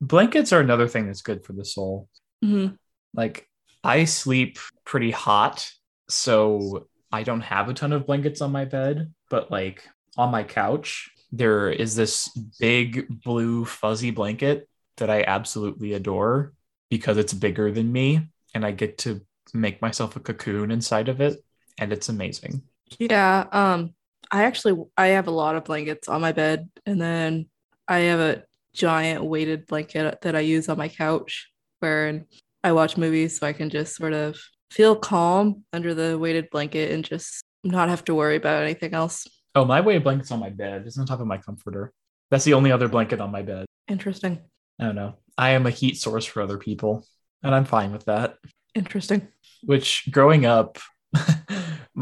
blankets 0.00 0.52
are 0.52 0.60
another 0.60 0.88
thing 0.88 1.06
that's 1.06 1.22
good 1.22 1.44
for 1.44 1.52
the 1.52 1.64
soul. 1.64 2.08
hmm 2.42 2.68
Like, 3.14 3.48
I 3.84 4.04
sleep 4.04 4.58
pretty 4.84 5.10
hot, 5.10 5.70
so 6.08 6.88
I 7.10 7.22
don't 7.22 7.40
have 7.42 7.68
a 7.68 7.74
ton 7.74 7.92
of 7.92 8.06
blankets 8.06 8.40
on 8.40 8.52
my 8.52 8.64
bed, 8.64 9.12
but 9.28 9.50
like 9.50 9.86
on 10.16 10.30
my 10.30 10.44
couch, 10.44 11.10
there 11.32 11.70
is 11.70 11.96
this 11.96 12.28
big 12.60 13.22
blue 13.22 13.64
fuzzy 13.64 14.10
blanket 14.10 14.68
that 14.98 15.10
I 15.10 15.24
absolutely 15.24 15.94
adore 15.94 16.52
because 16.90 17.16
it's 17.16 17.32
bigger 17.32 17.70
than 17.72 17.90
me 17.90 18.28
and 18.54 18.64
I 18.64 18.70
get 18.70 18.98
to 18.98 19.22
make 19.54 19.82
myself 19.82 20.16
a 20.16 20.20
cocoon 20.20 20.70
inside 20.70 21.08
of 21.08 21.20
it 21.20 21.42
and 21.78 21.92
it's 21.92 22.08
amazing. 22.08 22.62
Yeah. 22.98 23.46
Um, 23.52 23.94
I 24.30 24.44
actually 24.44 24.82
I 24.96 25.08
have 25.08 25.26
a 25.26 25.32
lot 25.32 25.56
of 25.56 25.64
blankets 25.64 26.08
on 26.08 26.20
my 26.20 26.32
bed, 26.32 26.70
and 26.86 27.00
then 27.00 27.46
I 27.86 27.98
have 28.00 28.20
a 28.20 28.44
giant 28.74 29.24
weighted 29.24 29.66
blanket 29.66 30.22
that 30.22 30.34
I 30.34 30.40
use 30.40 30.68
on 30.68 30.78
my 30.78 30.88
couch 30.88 31.50
where 31.80 32.24
I 32.64 32.72
watch 32.72 32.96
movies 32.96 33.38
so 33.38 33.46
I 33.46 33.52
can 33.52 33.68
just 33.68 33.96
sort 33.96 34.14
of 34.14 34.38
feel 34.70 34.96
calm 34.96 35.64
under 35.72 35.94
the 35.94 36.18
weighted 36.18 36.48
blanket 36.50 36.90
and 36.92 37.04
just 37.04 37.42
not 37.64 37.88
have 37.90 38.04
to 38.04 38.14
worry 38.14 38.36
about 38.36 38.62
anything 38.62 38.94
else. 38.94 39.26
Oh, 39.54 39.66
my 39.66 39.80
weighted 39.82 40.04
blanket's 40.04 40.30
on 40.30 40.40
my 40.40 40.48
bed. 40.48 40.84
It's 40.86 40.98
on 40.98 41.04
top 41.04 41.20
of 41.20 41.26
my 41.26 41.36
comforter. 41.36 41.92
That's 42.30 42.44
the 42.44 42.54
only 42.54 42.72
other 42.72 42.88
blanket 42.88 43.20
on 43.20 43.30
my 43.30 43.42
bed. 43.42 43.66
Interesting. 43.88 44.40
I 44.80 44.84
don't 44.86 44.94
know. 44.94 45.16
I 45.36 45.50
am 45.50 45.66
a 45.66 45.70
heat 45.70 45.98
source 45.98 46.24
for 46.24 46.40
other 46.42 46.56
people, 46.56 47.06
and 47.42 47.54
I'm 47.54 47.66
fine 47.66 47.92
with 47.92 48.06
that. 48.06 48.36
Interesting. 48.74 49.28
which 49.64 50.08
growing 50.10 50.46
up 50.46 50.78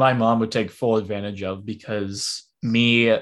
my 0.01 0.13
mom 0.13 0.39
would 0.39 0.51
take 0.51 0.71
full 0.71 0.97
advantage 0.97 1.43
of 1.43 1.63
because 1.63 2.43
me 2.63 3.15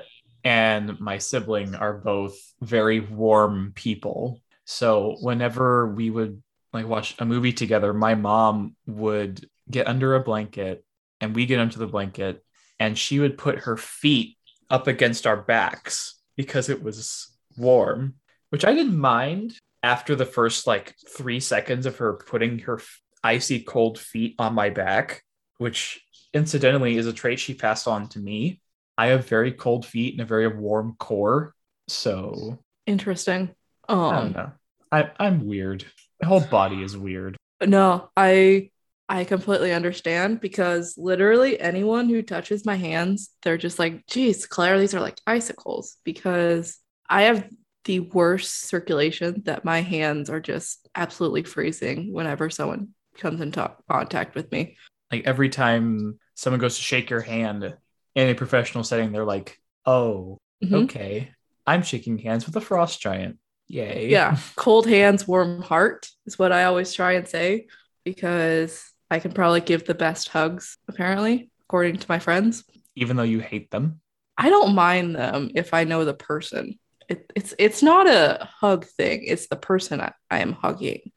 and 0.46 0.98
my 1.02 1.18
sibling 1.18 1.76
are 1.76 1.98
both 1.98 2.38
very 2.62 3.02
warm 3.02 3.74
people. 3.76 4.40
So 4.64 5.18
whenever 5.20 5.94
we 5.94 6.10
would 6.10 6.42
like 6.72 6.88
watch 6.88 7.16
a 7.20 7.26
movie 7.26 7.52
together 7.52 7.94
my 7.94 8.16
mom 8.16 8.78
would 8.86 9.46
get 9.70 9.88
under 9.88 10.16
a 10.16 10.24
blanket 10.24 10.86
and 11.20 11.36
we 11.36 11.46
get 11.46 11.60
under 11.60 11.78
the 11.78 11.88
blanket 11.88 12.46
and 12.80 12.98
she 12.98 13.20
would 13.20 13.38
put 13.38 13.60
her 13.66 13.76
feet 13.76 14.38
up 14.70 14.88
against 14.88 15.28
our 15.28 15.36
backs 15.36 16.16
because 16.38 16.70
it 16.70 16.82
was 16.82 17.36
warm 17.58 18.14
which 18.52 18.64
i 18.66 18.74
didn't 18.74 18.98
mind. 18.98 19.54
After 19.82 20.14
the 20.16 20.26
first 20.26 20.68
like 20.68 20.96
three 21.18 21.40
seconds 21.40 21.86
of 21.86 21.98
her 21.98 22.14
putting 22.14 22.60
her 22.60 22.82
icy 23.24 23.62
cold 23.62 23.98
feet 23.98 24.36
on 24.38 24.54
my 24.54 24.70
back, 24.70 25.24
which 25.58 26.02
incidentally 26.34 26.98
is 26.98 27.08
a 27.08 27.14
trait 27.14 27.40
she 27.40 27.54
passed 27.54 27.88
on 27.88 28.08
to 28.10 28.20
me. 28.20 28.62
I 28.98 29.08
have 29.08 29.28
very 29.28 29.52
cold 29.52 29.86
feet 29.86 30.14
and 30.14 30.22
a 30.22 30.26
very 30.26 30.48
warm 30.48 30.96
core. 31.00 31.54
So 31.88 32.60
Interesting. 32.86 33.54
I 33.88 33.94
don't 33.94 34.16
Um, 34.16 34.32
know. 34.34 34.52
I, 34.92 35.12
I'm 35.20 35.46
weird. 35.46 35.86
My 36.22 36.28
whole 36.28 36.42
body 36.42 36.82
is 36.84 36.98
weird. 36.98 37.38
no, 37.66 38.10
I 38.18 38.72
I 39.12 39.24
completely 39.24 39.72
understand 39.74 40.40
because 40.40 40.96
literally 40.96 41.60
anyone 41.60 42.10
who 42.10 42.22
touches 42.22 42.64
my 42.66 42.76
hands, 42.76 43.32
they're 43.42 43.58
just 43.58 43.80
like, 43.80 44.06
geez, 44.06 44.46
Claire, 44.46 44.80
these 44.80 44.94
are 44.94 45.00
like 45.02 45.20
icicles 45.26 45.98
because 46.04 46.78
I 47.10 47.24
have 47.24 47.50
the 47.86 48.02
worst 48.02 48.68
circulation 48.68 49.42
that 49.46 49.66
my 49.66 49.82
hands 49.82 50.30
are 50.30 50.40
just 50.40 50.88
absolutely 50.94 51.42
freezing 51.42 52.14
whenever 52.14 52.52
someone 52.52 52.90
comes 53.18 53.42
in 53.42 53.52
to- 53.54 53.76
contact 53.90 54.36
with 54.36 54.52
me. 54.52 54.78
Like 55.12 55.26
every 55.26 55.50
time 55.50 56.20
someone 56.36 56.60
goes 56.60 56.76
to 56.78 56.82
shake 56.82 57.10
your 57.10 57.22
hand 57.22 57.76
in 58.16 58.30
a 58.30 58.36
professional 58.36 58.84
setting, 58.84 59.12
they're 59.12 59.26
like, 59.26 59.60
oh, 59.86 60.38
Mhm. 60.64 60.84
okay. 60.86 61.32
I'm 61.66 61.84
shaking 61.84 62.18
hands 62.18 62.46
with 62.46 62.56
a 62.56 62.62
frost 62.62 63.00
giant. 63.02 63.38
Yay. 63.68 64.10
Yeah, 64.10 64.38
cold 64.56 64.88
hands, 64.88 65.28
warm 65.28 65.62
heart 65.62 66.10
is 66.26 66.40
what 66.40 66.52
I 66.52 66.64
always 66.64 66.92
try 66.94 67.14
and 67.14 67.28
say 67.28 67.68
because 68.04 68.84
I 69.12 69.20
can 69.20 69.32
probably 69.32 69.62
give 69.62 69.86
the 69.86 69.94
best 69.94 70.30
hugs, 70.30 70.78
apparently, 70.88 71.52
according 71.66 71.98
to 71.98 72.06
my 72.10 72.20
friends. 72.20 72.64
Even 72.96 73.16
though 73.18 73.24
you 73.24 73.40
hate 73.40 73.70
them. 73.72 74.02
I 74.38 74.50
don't 74.50 74.74
mind 74.74 75.16
them 75.16 75.52
if 75.54 75.74
I 75.74 75.84
know 75.84 76.06
the 76.06 76.14
person. 76.14 76.80
It, 77.08 77.32
it's 77.36 77.54
it's 77.60 77.82
not 77.84 78.08
a 78.08 78.48
hug 78.60 78.86
thing. 78.86 79.24
It's 79.26 79.48
the 79.48 79.56
person 79.56 80.00
I, 80.02 80.14
I 80.32 80.40
am 80.40 80.54
hugging. 80.54 81.12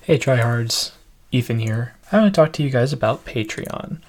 Hey, 0.00 0.18
tryhards. 0.18 0.92
Ethan 1.32 1.60
here. 1.60 1.94
I 2.12 2.18
want 2.18 2.32
to 2.32 2.38
talk 2.38 2.52
to 2.52 2.62
you 2.62 2.68
guys 2.68 2.92
about 2.92 3.24
Patreon. 3.24 4.02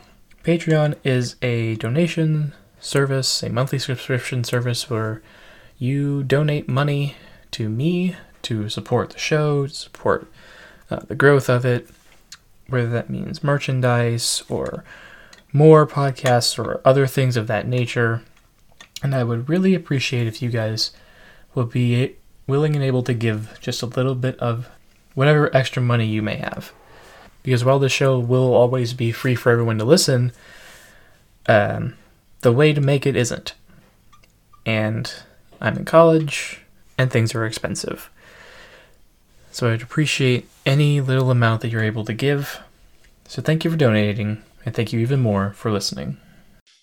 Patreon 0.43 0.95
is 1.05 1.37
a 1.41 1.75
donation 1.75 2.53
service, 2.81 3.41
a 3.41 3.49
monthly 3.49 3.79
subscription 3.79 4.43
service 4.43 4.89
where 4.89 5.21
you 5.77 6.23
donate 6.23 6.67
money 6.67 7.15
to 7.51 7.69
me 7.69 8.17
to 8.41 8.67
support 8.67 9.11
the 9.11 9.19
show, 9.19 9.67
support 9.67 10.29
uh, 10.91 10.99
the 11.07 11.15
growth 11.15 11.49
of 11.49 11.63
it, 11.63 11.89
whether 12.67 12.89
that 12.89 13.09
means 13.09 13.41
merchandise 13.41 14.43
or 14.49 14.83
more 15.53 15.87
podcasts 15.87 16.59
or 16.59 16.81
other 16.83 17.07
things 17.07 17.37
of 17.37 17.47
that 17.47 17.65
nature. 17.65 18.21
And 19.01 19.15
I 19.15 19.23
would 19.23 19.47
really 19.47 19.73
appreciate 19.73 20.27
if 20.27 20.41
you 20.41 20.49
guys 20.49 20.91
would 21.55 21.69
be 21.69 22.17
willing 22.47 22.75
and 22.75 22.83
able 22.83 23.03
to 23.03 23.13
give 23.13 23.57
just 23.61 23.81
a 23.81 23.85
little 23.85 24.15
bit 24.15 24.37
of 24.39 24.69
whatever 25.13 25.55
extra 25.55 25.81
money 25.81 26.05
you 26.05 26.21
may 26.21 26.35
have. 26.35 26.73
Because 27.43 27.65
while 27.65 27.79
the 27.79 27.89
show 27.89 28.17
will 28.17 28.53
always 28.53 28.93
be 28.93 29.11
free 29.11 29.35
for 29.35 29.51
everyone 29.51 29.77
to 29.77 29.85
listen, 29.85 30.31
um, 31.47 31.95
the 32.41 32.51
way 32.51 32.73
to 32.73 32.81
make 32.81 33.05
it 33.05 33.15
isn't. 33.15 33.53
And 34.65 35.13
I'm 35.59 35.77
in 35.77 35.85
college, 35.85 36.61
and 36.97 37.11
things 37.11 37.35
are 37.35 37.45
expensive. 37.45 38.09
So 39.51 39.71
I'd 39.71 39.81
appreciate 39.81 40.49
any 40.65 41.01
little 41.01 41.29
amount 41.29 41.61
that 41.61 41.69
you're 41.69 41.83
able 41.83 42.05
to 42.05 42.13
give. 42.13 42.59
So 43.27 43.41
thank 43.41 43.63
you 43.63 43.71
for 43.71 43.77
donating, 43.77 44.41
and 44.65 44.73
thank 44.73 44.93
you 44.93 44.99
even 44.99 45.19
more 45.19 45.53
for 45.53 45.71
listening. 45.71 46.17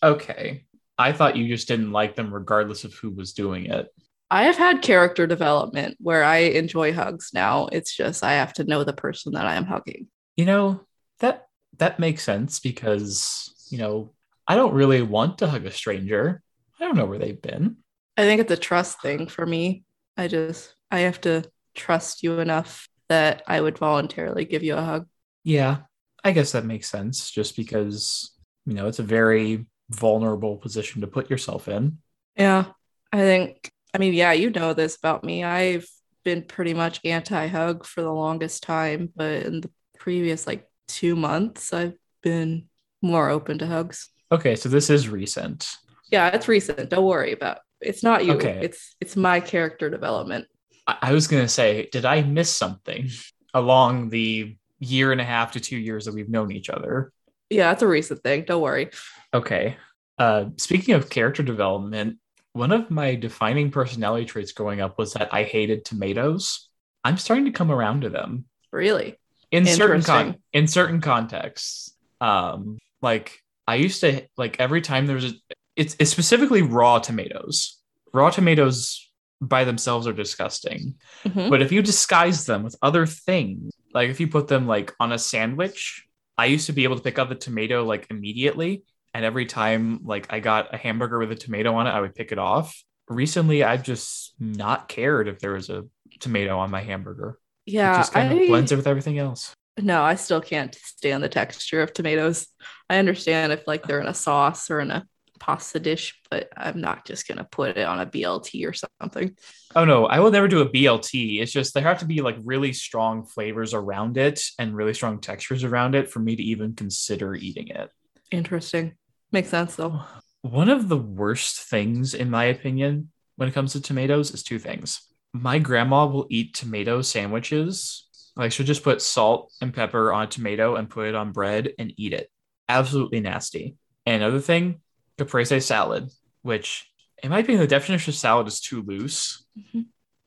Okay. 0.02 0.64
I 0.98 1.12
thought 1.12 1.36
you 1.36 1.48
just 1.48 1.68
didn't 1.68 1.92
like 1.92 2.14
them 2.14 2.32
regardless 2.32 2.84
of 2.84 2.92
who 2.94 3.10
was 3.10 3.32
doing 3.32 3.66
it. 3.66 3.88
I 4.30 4.44
have 4.44 4.56
had 4.56 4.82
character 4.82 5.26
development 5.26 5.96
where 5.98 6.22
I 6.22 6.38
enjoy 6.38 6.92
hugs 6.92 7.30
now. 7.34 7.68
It's 7.72 7.96
just 7.96 8.22
I 8.22 8.34
have 8.34 8.52
to 8.54 8.64
know 8.64 8.84
the 8.84 8.92
person 8.92 9.32
that 9.32 9.46
I 9.46 9.54
am 9.54 9.64
hugging. 9.64 10.06
You 10.40 10.46
know, 10.46 10.86
that 11.18 11.48
that 11.76 11.98
makes 11.98 12.24
sense 12.24 12.60
because, 12.60 13.68
you 13.68 13.76
know, 13.76 14.14
I 14.48 14.54
don't 14.56 14.72
really 14.72 15.02
want 15.02 15.36
to 15.38 15.46
hug 15.46 15.66
a 15.66 15.70
stranger. 15.70 16.40
I 16.80 16.84
don't 16.84 16.96
know 16.96 17.04
where 17.04 17.18
they've 17.18 17.42
been. 17.42 17.76
I 18.16 18.22
think 18.22 18.40
it's 18.40 18.50
a 18.50 18.56
trust 18.56 19.02
thing 19.02 19.26
for 19.26 19.44
me. 19.44 19.84
I 20.16 20.28
just 20.28 20.74
I 20.90 21.00
have 21.00 21.20
to 21.20 21.44
trust 21.74 22.22
you 22.22 22.38
enough 22.38 22.88
that 23.10 23.42
I 23.46 23.60
would 23.60 23.76
voluntarily 23.76 24.46
give 24.46 24.62
you 24.62 24.76
a 24.76 24.82
hug. 24.82 25.08
Yeah, 25.44 25.80
I 26.24 26.32
guess 26.32 26.52
that 26.52 26.64
makes 26.64 26.88
sense 26.88 27.30
just 27.30 27.54
because, 27.54 28.32
you 28.64 28.72
know, 28.72 28.88
it's 28.88 28.98
a 28.98 29.02
very 29.02 29.66
vulnerable 29.90 30.56
position 30.56 31.02
to 31.02 31.06
put 31.06 31.28
yourself 31.28 31.68
in. 31.68 31.98
Yeah. 32.34 32.64
I 33.12 33.18
think 33.18 33.70
I 33.92 33.98
mean, 33.98 34.14
yeah, 34.14 34.32
you 34.32 34.48
know 34.48 34.72
this 34.72 34.96
about 34.96 35.22
me. 35.22 35.44
I've 35.44 35.86
been 36.24 36.44
pretty 36.44 36.72
much 36.72 36.98
anti 37.04 37.46
hug 37.46 37.84
for 37.84 38.00
the 38.00 38.10
longest 38.10 38.62
time, 38.62 39.12
but 39.14 39.42
in 39.42 39.60
the 39.60 39.70
previous 40.00 40.48
like 40.48 40.68
two 40.88 41.14
months, 41.14 41.72
I've 41.72 41.94
been 42.22 42.66
more 43.00 43.30
open 43.30 43.58
to 43.58 43.66
hugs. 43.66 44.08
Okay, 44.32 44.56
so 44.56 44.68
this 44.68 44.90
is 44.90 45.08
recent. 45.08 45.68
Yeah, 46.10 46.28
it's 46.28 46.48
recent. 46.48 46.90
Don't 46.90 47.06
worry 47.06 47.32
about 47.32 47.58
it. 47.58 47.62
It's 47.88 48.02
not 48.02 48.24
you. 48.24 48.32
Okay. 48.32 48.58
It's 48.62 48.96
it's 49.00 49.14
my 49.14 49.38
character 49.38 49.88
development. 49.88 50.46
I, 50.86 50.96
I 51.02 51.12
was 51.12 51.28
gonna 51.28 51.48
say, 51.48 51.88
did 51.92 52.04
I 52.04 52.22
miss 52.22 52.50
something 52.50 53.08
along 53.54 54.10
the 54.10 54.56
year 54.80 55.12
and 55.12 55.20
a 55.20 55.24
half 55.24 55.52
to 55.52 55.60
two 55.60 55.76
years 55.78 56.06
that 56.06 56.14
we've 56.14 56.28
known 56.28 56.50
each 56.50 56.70
other? 56.70 57.12
Yeah, 57.48 57.70
it's 57.72 57.82
a 57.82 57.86
recent 57.86 58.22
thing. 58.22 58.44
Don't 58.46 58.62
worry. 58.62 58.90
Okay. 59.32 59.76
Uh, 60.18 60.46
speaking 60.56 60.94
of 60.94 61.08
character 61.08 61.42
development, 61.42 62.18
one 62.52 62.72
of 62.72 62.90
my 62.90 63.14
defining 63.14 63.70
personality 63.70 64.26
traits 64.26 64.52
growing 64.52 64.80
up 64.80 64.98
was 64.98 65.14
that 65.14 65.32
I 65.32 65.44
hated 65.44 65.84
tomatoes. 65.84 66.68
I'm 67.04 67.16
starting 67.16 67.46
to 67.46 67.52
come 67.52 67.70
around 67.70 68.02
to 68.02 68.10
them. 68.10 68.44
Really? 68.72 69.16
In 69.50 69.66
certain 69.66 70.02
con- 70.02 70.36
in 70.52 70.66
certain 70.66 71.00
contexts. 71.00 71.94
Um, 72.20 72.78
like 73.02 73.40
I 73.66 73.76
used 73.76 74.00
to 74.02 74.22
like 74.36 74.60
every 74.60 74.80
time 74.80 75.06
there 75.06 75.16
was 75.16 75.24
a 75.24 75.32
it's, 75.76 75.96
it's 75.98 76.10
specifically 76.10 76.62
raw 76.62 76.98
tomatoes. 76.98 77.78
Raw 78.12 78.30
tomatoes 78.30 79.10
by 79.40 79.64
themselves 79.64 80.06
are 80.06 80.12
disgusting. 80.12 80.96
Mm-hmm. 81.24 81.48
But 81.48 81.62
if 81.62 81.72
you 81.72 81.80
disguise 81.80 82.44
them 82.44 82.62
with 82.62 82.76
other 82.82 83.06
things, 83.06 83.72
like 83.94 84.10
if 84.10 84.20
you 84.20 84.28
put 84.28 84.48
them 84.48 84.66
like 84.66 84.92
on 85.00 85.12
a 85.12 85.18
sandwich, 85.18 86.06
I 86.36 86.46
used 86.46 86.66
to 86.66 86.72
be 86.72 86.84
able 86.84 86.96
to 86.96 87.02
pick 87.02 87.18
up 87.18 87.28
the 87.28 87.34
tomato 87.34 87.84
like 87.84 88.06
immediately 88.10 88.84
and 89.14 89.24
every 89.24 89.46
time 89.46 90.00
like 90.04 90.32
I 90.32 90.40
got 90.40 90.72
a 90.74 90.76
hamburger 90.76 91.18
with 91.18 91.32
a 91.32 91.36
tomato 91.36 91.74
on 91.74 91.86
it, 91.86 91.90
I 91.90 92.00
would 92.00 92.14
pick 92.14 92.32
it 92.32 92.38
off. 92.38 92.82
Recently, 93.08 93.64
I've 93.64 93.82
just 93.82 94.34
not 94.38 94.88
cared 94.88 95.26
if 95.26 95.40
there 95.40 95.52
was 95.52 95.68
a 95.68 95.84
tomato 96.20 96.58
on 96.58 96.70
my 96.70 96.80
hamburger. 96.80 97.38
Yeah, 97.70 97.94
it 97.94 97.98
just 97.98 98.12
kind 98.12 98.32
I, 98.32 98.36
of 98.36 98.48
blends 98.48 98.72
it 98.72 98.76
with 98.76 98.86
everything 98.86 99.18
else. 99.18 99.54
No, 99.78 100.02
I 100.02 100.16
still 100.16 100.40
can't 100.40 100.74
stand 100.74 101.22
the 101.22 101.28
texture 101.28 101.82
of 101.82 101.92
tomatoes. 101.92 102.46
I 102.88 102.98
understand 102.98 103.52
if 103.52 103.66
like 103.66 103.86
they're 103.86 104.00
in 104.00 104.06
a 104.06 104.14
sauce 104.14 104.70
or 104.70 104.80
in 104.80 104.90
a 104.90 105.06
pasta 105.38 105.80
dish, 105.80 106.20
but 106.30 106.48
I'm 106.56 106.80
not 106.80 107.06
just 107.06 107.26
gonna 107.26 107.48
put 107.50 107.76
it 107.76 107.86
on 107.86 108.00
a 108.00 108.06
BLT 108.06 108.68
or 108.68 108.74
something. 108.74 109.36
Oh 109.74 109.84
no, 109.84 110.06
I 110.06 110.20
will 110.20 110.30
never 110.30 110.48
do 110.48 110.60
a 110.60 110.68
BLT. 110.68 111.40
It's 111.40 111.52
just 111.52 111.72
there 111.72 111.82
have 111.82 112.00
to 112.00 112.04
be 112.04 112.20
like 112.20 112.36
really 112.44 112.72
strong 112.72 113.24
flavors 113.24 113.72
around 113.72 114.18
it 114.18 114.40
and 114.58 114.76
really 114.76 114.94
strong 114.94 115.20
textures 115.20 115.64
around 115.64 115.94
it 115.94 116.10
for 116.10 116.18
me 116.18 116.36
to 116.36 116.42
even 116.42 116.74
consider 116.74 117.34
eating 117.34 117.68
it. 117.68 117.90
Interesting. 118.30 118.94
Makes 119.32 119.48
sense 119.48 119.76
though. 119.76 120.02
One 120.42 120.68
of 120.68 120.88
the 120.88 120.98
worst 120.98 121.60
things, 121.60 122.14
in 122.14 122.30
my 122.30 122.44
opinion, 122.44 123.10
when 123.36 123.48
it 123.48 123.52
comes 123.52 123.72
to 123.72 123.80
tomatoes 123.80 124.32
is 124.32 124.42
two 124.42 124.58
things. 124.58 125.02
My 125.32 125.58
grandma 125.58 126.06
will 126.06 126.26
eat 126.30 126.54
tomato 126.54 127.02
sandwiches. 127.02 128.08
Like 128.36 128.52
she'll 128.52 128.66
just 128.66 128.84
put 128.84 129.02
salt 129.02 129.52
and 129.60 129.74
pepper 129.74 130.12
on 130.12 130.24
a 130.24 130.26
tomato 130.26 130.76
and 130.76 130.88
put 130.88 131.08
it 131.08 131.14
on 131.14 131.32
bread 131.32 131.72
and 131.78 131.92
eat 131.96 132.12
it. 132.12 132.30
Absolutely 132.68 133.20
nasty. 133.20 133.76
And 134.06 134.22
another 134.22 134.40
thing, 134.40 134.80
caprese 135.18 135.60
salad, 135.60 136.10
which 136.42 136.90
in 137.22 137.30
my 137.30 137.40
opinion, 137.40 137.60
the 137.60 137.66
definition 137.66 138.10
of 138.10 138.16
salad 138.16 138.46
is 138.46 138.60
too 138.60 138.82
loose. 138.82 139.44
Mm-hmm. 139.58 139.80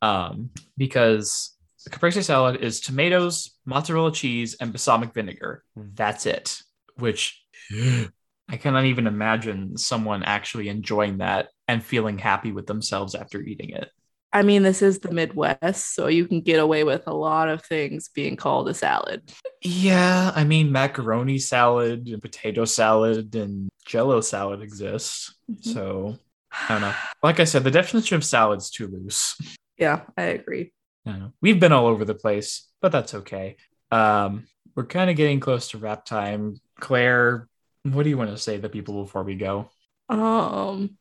Um, 0.07 0.49
because 0.77 1.55
caprese 1.89 2.23
salad 2.23 2.61
is 2.61 2.81
tomatoes, 2.81 3.57
mozzarella 3.65 4.11
cheese, 4.11 4.55
and 4.59 4.71
balsamic 4.71 5.13
vinegar. 5.13 5.63
That's 5.75 6.25
it. 6.25 6.61
Which 6.97 7.41
I 7.71 8.57
cannot 8.57 8.85
even 8.85 9.07
imagine 9.07 9.77
someone 9.77 10.23
actually 10.23 10.69
enjoying 10.69 11.19
that 11.19 11.49
and 11.67 11.83
feeling 11.83 12.17
happy 12.17 12.51
with 12.51 12.67
themselves 12.67 13.15
after 13.15 13.41
eating 13.41 13.69
it. 13.69 13.89
I 14.33 14.41
mean, 14.41 14.63
this 14.63 14.81
is 14.81 14.99
the 14.99 15.11
Midwest, 15.11 15.93
so 15.93 16.07
you 16.07 16.25
can 16.27 16.41
get 16.41 16.59
away 16.59 16.83
with 16.83 17.03
a 17.05 17.13
lot 17.13 17.49
of 17.49 17.63
things 17.63 18.09
being 18.09 18.35
called 18.35 18.67
a 18.67 18.73
salad. 18.73 19.31
Yeah, 19.61 20.31
I 20.35 20.43
mean, 20.43 20.71
macaroni 20.71 21.37
salad 21.37 22.07
and 22.07 22.19
potato 22.19 22.65
salad 22.65 23.35
and 23.35 23.69
jello 23.85 24.21
salad 24.21 24.63
exists. 24.63 25.35
Mm-hmm. 25.51 25.69
So 25.71 26.17
I 26.51 26.73
don't 26.73 26.81
know. 26.81 26.93
Like 27.21 27.39
I 27.39 27.43
said, 27.43 27.63
the 27.63 27.71
definition 27.71 28.15
of 28.15 28.25
salad 28.25 28.59
is 28.59 28.71
too 28.71 28.87
loose. 28.87 29.37
Yeah, 29.77 30.01
I 30.17 30.23
agree. 30.23 30.73
I 31.05 31.21
We've 31.39 31.59
been 31.59 31.71
all 31.71 31.85
over 31.87 32.03
the 32.03 32.15
place, 32.15 32.67
but 32.81 32.91
that's 32.91 33.13
okay. 33.13 33.57
Um, 33.91 34.47
we're 34.75 34.85
kind 34.85 35.09
of 35.09 35.15
getting 35.15 35.39
close 35.39 35.69
to 35.69 35.77
wrap 35.77 36.05
time. 36.05 36.59
Claire, 36.79 37.47
what 37.83 38.03
do 38.03 38.09
you 38.09 38.17
want 38.17 38.31
to 38.31 38.37
say 38.37 38.59
to 38.59 38.69
people 38.69 39.03
before 39.03 39.23
we 39.23 39.35
go? 39.35 39.69
Um, 40.09 40.97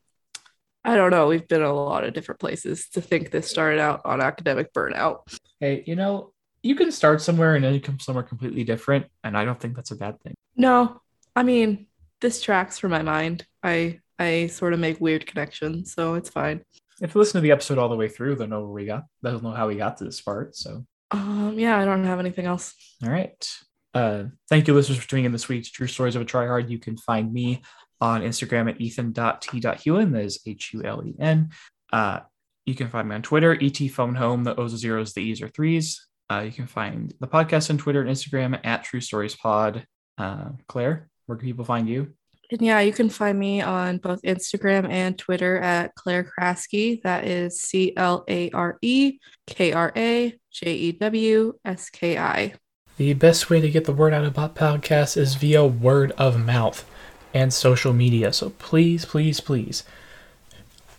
I 0.85 0.95
don't 0.95 1.11
know. 1.11 1.27
We've 1.27 1.47
been 1.47 1.61
a 1.61 1.73
lot 1.73 2.03
of 2.03 2.13
different 2.13 2.39
places 2.39 2.89
to 2.89 3.01
think 3.01 3.31
this 3.31 3.47
started 3.47 3.79
out 3.79 4.01
on 4.05 4.21
academic 4.21 4.73
burnout. 4.73 5.37
Hey, 5.59 5.83
you 5.87 5.95
know, 5.95 6.33
you 6.61 6.75
can 6.75 6.91
start 6.91 7.21
somewhere 7.21 7.55
and 7.55 7.63
then 7.63 7.73
you 7.73 7.81
come 7.81 7.99
somewhere 7.99 8.23
completely 8.23 8.63
different, 8.63 9.05
and 9.23 9.37
I 9.37 9.45
don't 9.45 9.59
think 9.59 9.75
that's 9.75 9.91
a 9.91 9.95
bad 9.95 10.19
thing. 10.21 10.33
No, 10.55 11.01
I 11.35 11.43
mean, 11.43 11.87
this 12.21 12.41
tracks 12.41 12.79
for 12.79 12.89
my 12.89 13.01
mind. 13.01 13.45
I 13.61 13.99
I 14.19 14.47
sort 14.47 14.73
of 14.73 14.79
make 14.79 14.99
weird 15.01 15.25
connections, 15.25 15.93
so 15.93 16.15
it's 16.15 16.29
fine. 16.29 16.63
If 17.01 17.15
you 17.15 17.19
listen 17.19 17.39
to 17.39 17.41
the 17.41 17.51
episode 17.51 17.77
all 17.77 17.89
the 17.89 17.95
way 17.95 18.07
through, 18.07 18.35
they'll 18.35 18.47
know 18.47 18.61
where 18.61 18.69
we 18.69 18.85
got. 18.85 19.05
They'll 19.21 19.41
know 19.41 19.51
how 19.51 19.67
we 19.67 19.75
got 19.75 19.97
to 19.97 20.03
this 20.03 20.21
part. 20.21 20.55
So, 20.55 20.85
um, 21.11 21.55
yeah, 21.57 21.77
I 21.79 21.85
don't 21.85 22.05
have 22.05 22.19
anything 22.19 22.45
else. 22.45 22.75
All 23.03 23.09
right. 23.09 23.51
Uh, 23.93 24.25
thank 24.49 24.67
you, 24.67 24.73
listeners, 24.73 24.97
for 24.97 25.07
tuning 25.07 25.25
in 25.25 25.31
this 25.31 25.47
week's 25.47 25.69
True 25.69 25.87
Stories 25.87 26.15
of 26.15 26.21
a 26.21 26.25
Tryhard. 26.25 26.69
You 26.69 26.79
can 26.79 26.97
find 26.97 27.31
me 27.31 27.61
on 28.01 28.21
Instagram 28.21 28.69
at 28.69 28.81
ethan.t.hulen. 28.81 30.11
That 30.11 30.23
is 30.23 30.39
H 30.45 30.71
U 30.73 30.83
L 30.83 31.03
E 31.05 31.15
N. 31.19 31.51
Uh, 31.91 32.21
you 32.65 32.75
can 32.75 32.89
find 32.89 33.09
me 33.09 33.15
on 33.15 33.21
Twitter, 33.21 33.57
ET 33.61 33.77
Phone 33.91 34.15
Home. 34.15 34.43
The 34.43 34.55
O's 34.59 34.73
are 34.73 34.77
zeros, 34.77 35.13
the 35.13 35.21
E's 35.21 35.41
are 35.41 35.49
threes. 35.49 36.05
Uh, 36.29 36.41
you 36.45 36.51
can 36.51 36.65
find 36.65 37.13
the 37.19 37.27
podcast 37.27 37.69
on 37.69 37.77
Twitter 37.77 38.01
and 38.01 38.09
Instagram 38.09 38.59
at 38.63 38.83
True 38.83 39.01
Stories 39.01 39.35
Pod. 39.35 39.85
Uh, 40.17 40.49
Claire, 40.67 41.09
where 41.25 41.37
can 41.37 41.47
people 41.47 41.65
find 41.65 41.87
you? 41.87 42.13
And 42.51 42.61
yeah, 42.61 42.79
you 42.81 42.93
can 42.93 43.09
find 43.09 43.37
me 43.37 43.61
on 43.61 43.97
both 43.97 44.21
Instagram 44.21 44.89
and 44.89 45.17
Twitter 45.17 45.57
at 45.57 45.95
Claire 45.95 46.23
Krajewski. 46.23 47.01
That 47.03 47.25
is 47.25 47.61
C 47.61 47.93
L 47.95 48.23
A 48.27 48.49
R 48.51 48.77
E 48.81 49.19
K 49.47 49.73
R 49.73 49.91
A 49.95 50.37
J 50.51 50.73
E 50.73 50.91
W 50.93 51.53
S 51.65 51.89
K 51.89 52.17
I. 52.17 52.53
The 52.97 53.13
best 53.13 53.49
way 53.49 53.59
to 53.59 53.71
get 53.71 53.85
the 53.85 53.91
word 53.91 54.13
out 54.13 54.25
about 54.25 54.55
podcasts 54.55 55.17
is 55.17 55.35
via 55.35 55.65
word 55.65 56.11
of 56.11 56.39
mouth 56.39 56.85
and 57.33 57.51
social 57.51 57.91
media. 57.91 58.31
So 58.31 58.51
please, 58.51 59.03
please, 59.05 59.39
please 59.39 59.83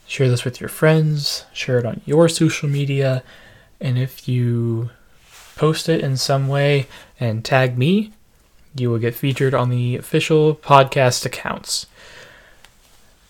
share 0.06 0.28
this 0.28 0.44
with 0.44 0.60
your 0.60 0.68
friends, 0.68 1.44
share 1.52 1.78
it 1.78 1.86
on 1.86 2.00
your 2.04 2.28
social 2.28 2.68
media, 2.68 3.22
and 3.80 3.96
if 3.96 4.28
you 4.28 4.90
post 5.56 5.88
it 5.88 6.00
in 6.00 6.16
some 6.16 6.48
way 6.48 6.88
and 7.20 7.44
tag 7.44 7.78
me, 7.78 8.12
you 8.76 8.90
will 8.90 8.98
get 8.98 9.14
featured 9.14 9.54
on 9.54 9.70
the 9.70 9.96
official 9.96 10.56
podcast 10.56 11.24
accounts. 11.24 11.86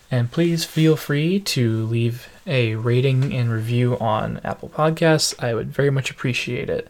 And 0.09 0.31
please 0.31 0.65
feel 0.65 0.95
free 0.95 1.39
to 1.41 1.85
leave 1.85 2.29
a 2.47 2.75
rating 2.75 3.33
and 3.33 3.51
review 3.51 3.97
on 3.99 4.39
Apple 4.43 4.69
Podcasts. 4.69 5.35
I 5.43 5.53
would 5.53 5.71
very 5.71 5.89
much 5.89 6.09
appreciate 6.09 6.69
it. 6.69 6.89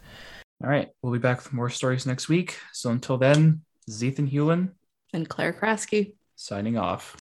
All 0.64 0.70
right, 0.70 0.90
we'll 1.02 1.14
be 1.14 1.20
back 1.20 1.44
with 1.44 1.54
more 1.54 1.70
stories 1.70 2.06
next 2.06 2.30
week. 2.30 2.58
So 2.72 2.90
until 2.90 3.18
then, 3.18 3.62
Zethan 3.90 4.32
Hulen 4.32 4.72
And 5.14 5.28
Claire 5.28 5.54
Krajewski. 5.54 6.14
signing 6.36 6.78
off. 6.78 7.18